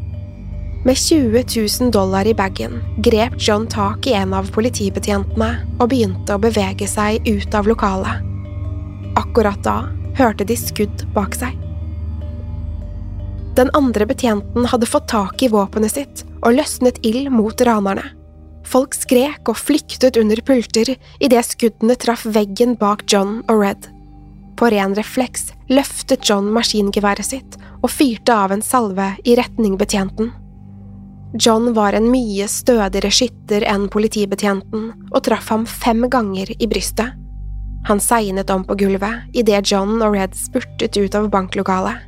Med 0.84 0.98
20 0.98 1.44
000 1.80 1.92
dollar 1.92 2.28
i 2.28 2.34
bagen 2.34 2.84
grep 2.98 3.34
John 3.38 3.68
tak 3.68 4.08
i 4.08 4.14
en 4.18 4.34
av 4.34 4.48
politibetjentene 4.50 5.50
og 5.78 5.92
begynte 5.92 6.34
å 6.34 6.42
bevege 6.42 6.88
seg 6.90 7.28
ut 7.28 7.54
av 7.54 7.70
lokalet. 7.70 8.24
Akkurat 9.22 9.62
da 9.62 9.76
hørte 10.18 10.48
de 10.50 10.58
skudd 10.58 11.04
bak 11.14 11.38
seg. 11.38 11.54
Den 13.54 13.70
andre 13.78 14.10
betjenten 14.10 14.66
hadde 14.74 14.90
fått 14.90 15.12
tak 15.14 15.46
i 15.46 15.52
våpenet 15.54 15.94
sitt 15.94 16.26
og 16.42 16.58
løsnet 16.58 16.98
ild 17.06 17.30
mot 17.30 17.62
ranerne. 17.62 18.08
Folk 18.66 18.98
skrek 18.98 19.54
og 19.54 19.62
flyktet 19.62 20.18
under 20.18 20.42
pulter 20.42 20.96
idet 21.22 21.46
skuddene 21.46 21.94
traff 21.94 22.26
veggen 22.26 22.74
bak 22.82 23.06
John 23.06 23.44
og 23.46 23.62
Red. 23.62 23.86
På 24.58 24.74
ren 24.74 24.98
refleks 24.98 25.52
løftet 25.70 26.26
John 26.26 26.50
maskingeværet 26.58 27.36
sitt 27.36 27.62
og 27.84 27.92
fyrte 27.94 28.34
av 28.34 28.54
en 28.56 28.66
salve 28.66 29.12
i 29.22 29.38
retning 29.38 29.78
betjenten. 29.78 30.34
John 31.34 31.74
var 31.74 31.96
en 31.96 32.10
mye 32.12 32.48
stødigere 32.52 33.12
skytter 33.14 33.64
enn 33.72 33.88
politibetjenten 33.92 34.90
og 35.12 35.22
traff 35.24 35.48
ham 35.54 35.64
fem 35.70 36.04
ganger 36.12 36.52
i 36.58 36.68
brystet. 36.68 37.16
Han 37.88 38.02
segnet 38.04 38.52
om 38.54 38.66
på 38.68 38.76
gulvet 38.78 39.38
idet 39.38 39.64
John 39.72 40.02
og 40.02 40.16
Red 40.18 40.36
spurtet 40.38 40.98
ut 41.00 41.16
av 41.18 41.30
banklokalet. 41.32 42.04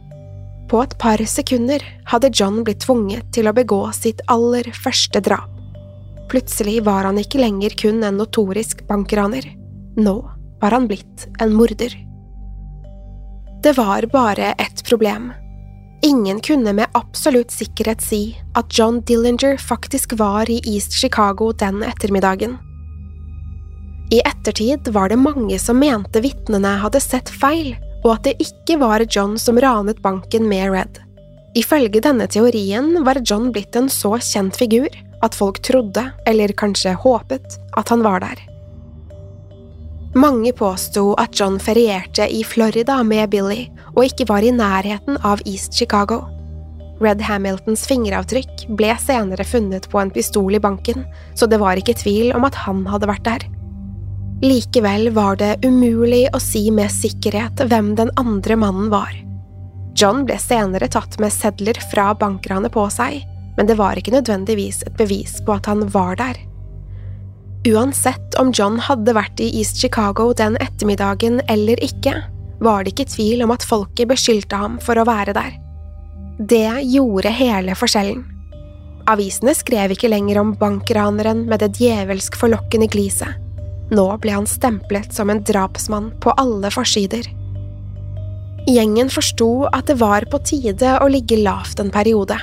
På 0.69 0.83
et 0.83 0.95
par 0.99 1.21
sekunder 1.29 1.83
hadde 2.11 2.31
John 2.35 2.61
blitt 2.65 2.83
tvunget 2.83 3.31
til 3.35 3.47
å 3.47 3.55
begå 3.55 3.81
sitt 3.95 4.21
aller 4.31 4.67
første 4.83 5.21
drap. 5.23 5.49
Plutselig 6.31 6.81
var 6.85 7.07
han 7.07 7.19
ikke 7.21 7.41
lenger 7.41 7.75
kun 7.79 8.03
en 8.03 8.17
notorisk 8.19 8.83
bankraner. 8.89 9.45
Nå 9.99 10.15
var 10.61 10.75
han 10.75 10.87
blitt 10.89 11.27
en 11.43 11.53
morder. 11.55 11.95
Det 13.63 13.75
var 13.77 14.07
bare 14.11 14.53
ett 14.59 14.83
problem. 14.87 15.31
Ingen 16.05 16.39
kunne 16.39 16.73
med 16.73 16.91
absolutt 16.91 17.51
sikkerhet 17.51 18.01
si 18.03 18.35
at 18.59 18.77
John 18.79 18.99
Dillinger 19.07 19.57
faktisk 19.57 20.17
var 20.19 20.49
i 20.51 20.59
East 20.67 20.93
Chicago 20.99 21.53
den 21.53 21.83
ettermiddagen. 21.83 22.57
I 24.11 24.19
ettertid 24.19 24.87
var 24.91 25.09
det 25.09 25.15
mange 25.15 25.59
som 25.59 25.79
mente 25.79 26.19
vitnene 26.21 26.75
hadde 26.83 26.99
sett 26.99 27.31
feil, 27.31 27.77
og 28.03 28.17
at 28.17 28.27
det 28.27 28.35
ikke 28.43 28.77
var 28.83 29.05
John 29.07 29.37
som 29.39 29.55
ranet 29.63 30.01
banken 30.03 30.49
med 30.51 30.73
Red. 30.75 30.99
Ifølge 31.55 32.03
denne 32.03 32.27
teorien 32.27 32.97
var 33.05 33.23
John 33.23 33.53
blitt 33.55 33.75
en 33.79 33.87
så 33.89 34.17
kjent 34.19 34.59
figur 34.59 34.91
at 35.23 35.37
folk 35.39 35.61
trodde, 35.63 36.09
eller 36.27 36.51
kanskje 36.51 36.97
håpet, 36.99 37.61
at 37.79 37.89
han 37.95 38.03
var 38.03 38.19
der. 38.25 38.43
Mange 40.13 40.51
påsto 40.53 41.13
at 41.17 41.39
John 41.39 41.55
ferierte 41.59 42.27
i 42.29 42.43
Florida 42.43 42.99
med 43.03 43.31
Billy 43.33 43.63
og 43.95 44.03
ikke 44.05 44.27
var 44.29 44.45
i 44.45 44.51
nærheten 44.53 45.17
av 45.25 45.41
East 45.49 45.73
Chicago. 45.73 46.19
Red 47.01 47.23
Hamiltons 47.25 47.87
fingeravtrykk 47.89 48.67
ble 48.77 48.93
senere 49.01 49.45
funnet 49.47 49.87
på 49.89 49.97
en 49.97 50.13
pistol 50.13 50.53
i 50.53 50.61
banken, 50.61 51.01
så 51.33 51.49
det 51.49 51.57
var 51.57 51.81
ikke 51.81 51.97
tvil 51.97 52.29
om 52.37 52.45
at 52.45 52.61
han 52.61 52.85
hadde 52.85 53.09
vært 53.09 53.25
der. 53.25 53.47
Likevel 54.45 55.09
var 55.15 55.41
det 55.41 55.65
umulig 55.65 56.27
å 56.29 56.41
si 56.43 56.67
med 56.69 56.93
sikkerhet 56.93 57.65
hvem 57.65 57.95
den 57.97 58.13
andre 58.21 58.59
mannen 58.59 58.93
var. 58.93 59.11
John 59.97 60.27
ble 60.29 60.37
senere 60.37 60.93
tatt 60.93 61.17
med 61.21 61.33
sedler 61.33 61.79
fra 61.89 62.11
bankranet 62.13 62.73
på 62.73 62.85
seg, 62.93 63.23
men 63.57 63.69
det 63.69 63.81
var 63.81 63.97
ikke 63.97 64.13
nødvendigvis 64.13 64.83
et 64.85 64.97
bevis 64.97 65.39
på 65.41 65.57
at 65.57 65.69
han 65.73 65.87
var 65.93 66.21
der. 66.21 66.37
Uansett 67.63 68.35
om 68.39 68.49
John 68.51 68.75
hadde 68.83 69.13
vært 69.15 69.39
i 69.39 69.47
East 69.61 69.77
Chicago 69.79 70.33
den 70.35 70.57
ettermiddagen 70.59 71.39
eller 71.47 71.79
ikke, 71.83 72.17
var 72.63 72.83
det 72.83 72.91
ikke 72.91 73.11
tvil 73.13 73.43
om 73.45 73.53
at 73.55 73.63
folket 73.63 74.09
beskyldte 74.11 74.57
ham 74.59 74.75
for 74.83 74.99
å 74.99 75.05
være 75.07 75.35
der. 75.35 75.53
Det 76.39 76.67
gjorde 76.91 77.31
hele 77.31 77.75
forskjellen. 77.77 78.25
Avisene 79.07 79.53
skrev 79.55 79.93
ikke 79.95 80.11
lenger 80.11 80.41
om 80.41 80.51
bankraneren 80.59 81.45
med 81.47 81.63
det 81.63 81.71
djevelsk 81.79 82.35
forlokkende 82.39 82.89
gliset. 82.91 83.39
Nå 83.93 84.05
ble 84.23 84.33
han 84.35 84.47
stemplet 84.47 85.15
som 85.15 85.31
en 85.31 85.43
drapsmann 85.47 86.09
på 86.23 86.33
alle 86.39 86.71
forsider. 86.71 87.27
Gjengen 88.67 89.11
forsto 89.11 89.69
at 89.71 89.87
det 89.91 89.99
var 89.99 90.27
på 90.31 90.39
tide 90.47 90.97
å 91.03 91.07
ligge 91.11 91.39
lavt 91.39 91.79
en 91.83 91.91
periode. 91.91 92.35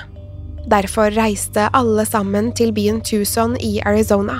Derfor 0.68 1.12
reiste 1.16 1.68
alle 1.76 2.04
sammen 2.08 2.52
til 2.56 2.72
byen 2.76 3.00
Tucson 3.04 3.56
i 3.60 3.80
Arizona. 3.88 4.38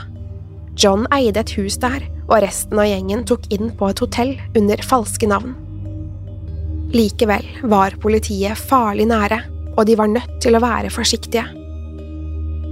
John 0.81 1.05
eide 1.13 1.43
et 1.43 1.51
hus 1.59 1.77
der, 1.83 2.07
og 2.31 2.41
resten 2.41 2.79
av 2.81 2.89
gjengen 2.89 3.25
tok 3.29 3.49
inn 3.53 3.73
på 3.77 3.91
et 3.91 4.01
hotell 4.01 4.37
under 4.57 4.81
falske 4.87 5.29
navn. 5.29 5.53
Likevel 6.95 7.45
var 7.71 7.95
politiet 8.03 8.59
farlig 8.59 9.11
nære, 9.11 9.43
og 9.77 9.85
de 9.87 9.97
var 9.99 10.11
nødt 10.11 10.39
til 10.43 10.57
å 10.57 10.63
være 10.63 10.93
forsiktige. 10.95 11.45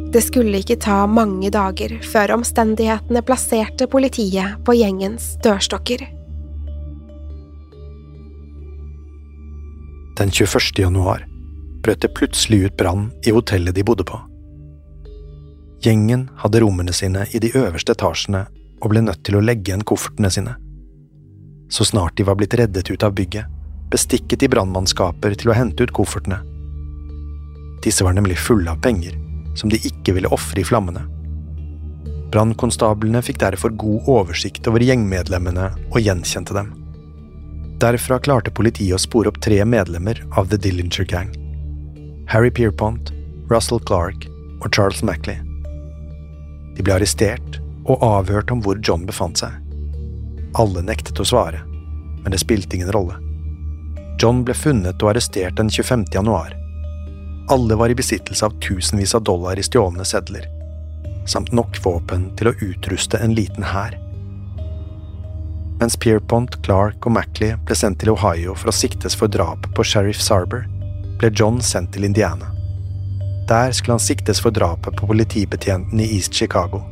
Det 0.08 0.22
skulle 0.24 0.62
ikke 0.62 0.78
ta 0.80 1.02
mange 1.04 1.50
dager 1.52 1.98
før 2.00 2.32
omstendighetene 2.38 3.20
plasserte 3.28 3.90
politiet 3.92 4.56
på 4.64 4.78
gjengens 4.78 5.34
dørstokker. 5.44 6.06
Den 10.18 10.32
21. 10.32 10.80
januar 10.80 11.28
brøt 11.84 12.00
det 12.02 12.14
plutselig 12.16 12.64
ut 12.64 12.80
brann 12.80 13.10
i 13.28 13.36
hotellet 13.36 13.76
de 13.76 13.84
bodde 13.86 14.08
på. 14.08 14.16
Gjengen 15.80 16.28
hadde 16.42 16.60
rommene 16.60 16.92
sine 16.92 17.26
i 17.30 17.38
de 17.38 17.52
øverste 17.54 17.94
etasjene 17.94 18.46
og 18.82 18.90
ble 18.90 19.02
nødt 19.04 19.22
til 19.26 19.38
å 19.38 19.42
legge 19.44 19.70
igjen 19.70 19.86
koffertene 19.86 20.30
sine. 20.30 20.56
Så 21.70 21.86
snart 21.86 22.16
de 22.18 22.26
var 22.26 22.38
blitt 22.38 22.56
reddet 22.58 22.90
ut 22.90 23.04
av 23.06 23.14
bygget, 23.14 23.46
bestikket 23.92 24.42
de 24.42 24.50
brannmannskaper 24.50 25.36
til 25.38 25.52
å 25.52 25.56
hente 25.56 25.84
ut 25.84 25.94
koffertene. 25.94 26.40
Disse 27.84 28.02
var 28.04 28.16
nemlig 28.16 28.40
fulle 28.42 28.72
av 28.72 28.82
penger, 28.82 29.14
som 29.54 29.70
de 29.70 29.78
ikke 29.86 30.16
ville 30.16 30.30
ofre 30.34 30.62
i 30.62 30.66
flammene. 30.66 31.04
Brannkonstablene 32.32 33.22
fikk 33.24 33.38
derfor 33.40 33.72
god 33.78 34.10
oversikt 34.10 34.66
over 34.68 34.82
gjengmedlemmene 34.84 35.70
og 35.88 36.00
gjenkjente 36.02 36.56
dem. 36.56 36.74
Derfra 37.78 38.18
klarte 38.18 38.50
politiet 38.50 38.96
å 38.96 39.00
spore 39.00 39.30
opp 39.30 39.38
tre 39.40 39.62
medlemmer 39.64 40.20
av 40.36 40.50
The 40.50 40.58
Dillinger 40.58 41.06
Gang. 41.08 41.30
Harry 42.28 42.50
Pierpont, 42.50 43.14
Russell 43.48 43.80
Clark 43.80 44.26
og 44.58 44.72
Charles 44.74 45.04
Mackley. 45.06 45.38
De 46.78 46.84
ble 46.86 46.94
arrestert 46.94 47.58
og 47.88 48.02
avhørt 48.04 48.52
om 48.54 48.60
hvor 48.62 48.78
John 48.78 49.06
befant 49.08 49.40
seg. 49.42 49.56
Alle 50.58 50.84
nektet 50.86 51.18
å 51.18 51.26
svare, 51.26 51.64
men 52.22 52.30
det 52.30 52.38
spilte 52.40 52.78
ingen 52.78 52.92
rolle. 52.94 53.18
John 54.22 54.44
ble 54.46 54.54
funnet 54.54 55.02
og 55.02 55.12
arrestert 55.12 55.58
den 55.58 55.70
25. 55.70 56.06
januar. 56.14 56.54
Alle 57.50 57.74
var 57.80 57.90
i 57.90 57.96
besittelse 57.98 58.46
av 58.46 58.54
tusenvis 58.62 59.14
av 59.18 59.24
dollar 59.26 59.58
i 59.58 59.64
stjålne 59.66 60.06
sedler, 60.06 60.46
samt 61.26 61.50
nok 61.52 61.78
våpen 61.82 62.28
til 62.38 62.50
å 62.50 62.56
utruste 62.62 63.18
en 63.24 63.34
liten 63.34 63.66
hær. 63.72 63.96
Mens 65.78 65.96
Pierpont, 65.98 66.58
Clark 66.66 67.06
og 67.06 67.14
Mackley 67.14 67.54
ble 67.66 67.78
sendt 67.78 68.02
til 68.02 68.12
Ohio 68.14 68.54
for 68.58 68.70
å 68.70 68.74
siktes 68.74 69.18
for 69.18 69.30
drap 69.30 69.66
på 69.74 69.86
sheriff 69.86 70.22
Sarber, 70.22 70.66
ble 71.18 71.30
John 71.34 71.62
sendt 71.62 71.94
til 71.94 72.06
Indiana. 72.06 72.52
Der 73.48 73.72
skulle 73.72 73.96
han 73.96 74.00
siktes 74.00 74.40
for 74.44 74.52
drapet 74.52 74.96
på 74.96 75.06
politibetjenten 75.06 76.00
i 76.00 76.08
East 76.16 76.34
Chicago. 76.34 76.82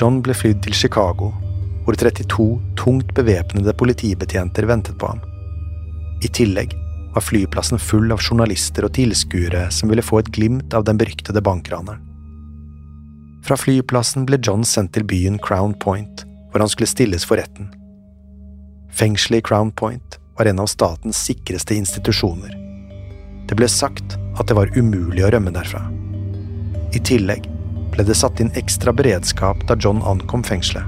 John 0.00 0.22
ble 0.24 0.32
flydd 0.32 0.62
til 0.64 0.74
Chicago, 0.74 1.28
hvor 1.84 1.98
32 1.98 2.46
tungt 2.80 3.12
bevæpnede 3.14 3.74
politibetjenter 3.76 4.64
ventet 4.70 4.96
på 4.98 5.10
ham. 5.10 5.20
I 6.24 6.30
tillegg 6.32 6.72
var 7.12 7.26
flyplassen 7.26 7.78
full 7.78 8.14
av 8.14 8.22
journalister 8.24 8.86
og 8.86 8.94
tilskuere 8.96 9.66
som 9.74 9.92
ville 9.92 10.04
få 10.06 10.22
et 10.22 10.32
glimt 10.32 10.72
av 10.72 10.86
den 10.88 10.96
beryktede 10.96 11.44
bankraneren. 11.44 12.00
Fra 13.44 13.58
flyplassen 13.58 14.24
ble 14.24 14.38
John 14.40 14.64
sendt 14.64 14.94
til 14.96 15.04
byen 15.04 15.36
Crown 15.42 15.74
Point, 15.74 16.24
hvor 16.50 16.64
han 16.64 16.70
skulle 16.72 16.88
stilles 16.88 17.26
for 17.28 17.42
retten. 17.42 17.68
Fengselet 18.88 19.42
i 19.42 19.46
Crown 19.50 19.72
Point 19.76 20.16
var 20.38 20.48
en 20.48 20.62
av 20.62 20.70
statens 20.70 21.20
sikreste 21.26 21.76
institusjoner. 21.76 22.56
Det 23.50 23.58
ble 23.58 23.68
sagt 23.68 24.16
at 24.38 24.48
det 24.48 24.56
var 24.56 24.72
umulig 24.78 25.24
å 25.24 25.30
rømme 25.32 25.52
derfra. 25.54 25.82
I 26.92 27.00
tillegg 27.00 27.48
ble 27.92 28.04
det 28.08 28.16
satt 28.16 28.40
inn 28.40 28.52
ekstra 28.56 28.92
beredskap 28.96 29.66
da 29.68 29.76
John 29.80 30.02
ankom 30.08 30.44
fengselet. 30.44 30.84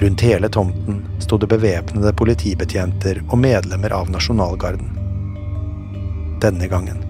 Rundt 0.00 0.20
hele 0.20 0.48
tomten 0.48 1.02
sto 1.18 1.36
det 1.38 1.50
bevæpnede 1.50 2.12
politibetjenter 2.16 3.22
og 3.28 3.38
medlemmer 3.42 3.92
av 3.92 4.10
nasjonalgarden. 4.12 4.96
Denne 6.40 6.68
gangen 6.72 7.04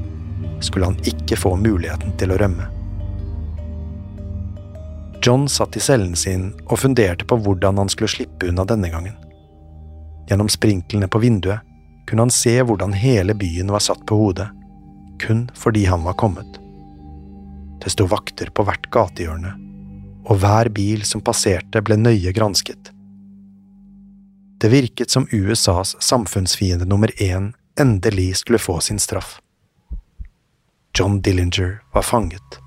skulle 0.61 0.90
han 0.90 0.99
ikke 1.07 1.38
få 1.38 1.55
muligheten 1.57 2.16
til 2.19 2.33
å 2.33 2.38
rømme. 2.40 2.66
John 5.23 5.49
satt 5.49 5.77
i 5.77 5.83
cellen 5.85 6.16
sin 6.16 6.51
og 6.66 6.81
funderte 6.81 7.27
på 7.29 7.37
hvordan 7.45 7.79
han 7.79 7.93
skulle 7.93 8.11
slippe 8.11 8.49
unna 8.49 8.64
denne 8.64 8.88
gangen. 8.90 9.14
Gjennom 10.31 10.49
sprinklene 10.49 11.09
på 11.09 11.21
vinduet 11.21 11.66
kunne 12.09 12.27
han 12.27 12.33
se 12.35 12.57
hvordan 12.62 12.97
hele 12.97 13.37
byen 13.38 13.71
var 13.71 13.85
satt 13.85 14.03
på 14.09 14.16
hodet 14.16 14.49
kun 15.21 15.49
fordi 15.55 15.85
han 15.85 16.05
var 16.05 16.19
kommet. 16.21 16.59
Det 17.81 17.93
sto 17.95 18.07
vakter 18.11 18.51
på 18.53 18.65
hvert 18.69 18.91
gatehjørne, 18.93 19.53
og 20.29 20.41
hver 20.43 20.69
bil 20.77 21.05
som 21.09 21.25
passerte 21.25 21.81
ble 21.85 21.97
nøye 22.01 22.33
gransket. 22.37 22.93
Det 24.61 24.69
virket 24.69 25.11
som 25.11 25.29
USAs 25.33 25.95
samfunnsfiende 26.05 26.85
nummer 26.85 27.09
én 27.17 27.53
endelig 27.81 28.37
skulle 28.43 28.61
få 28.61 28.81
sin 28.81 28.99
straff. 28.99 29.39
John 30.99 31.21
Dillinger 31.23 31.79
var 31.95 32.03
fanget, 32.03 32.61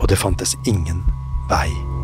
og 0.00 0.08
det 0.08 0.18
fantes 0.18 0.56
ingen 0.66 1.04
vei 1.50 2.03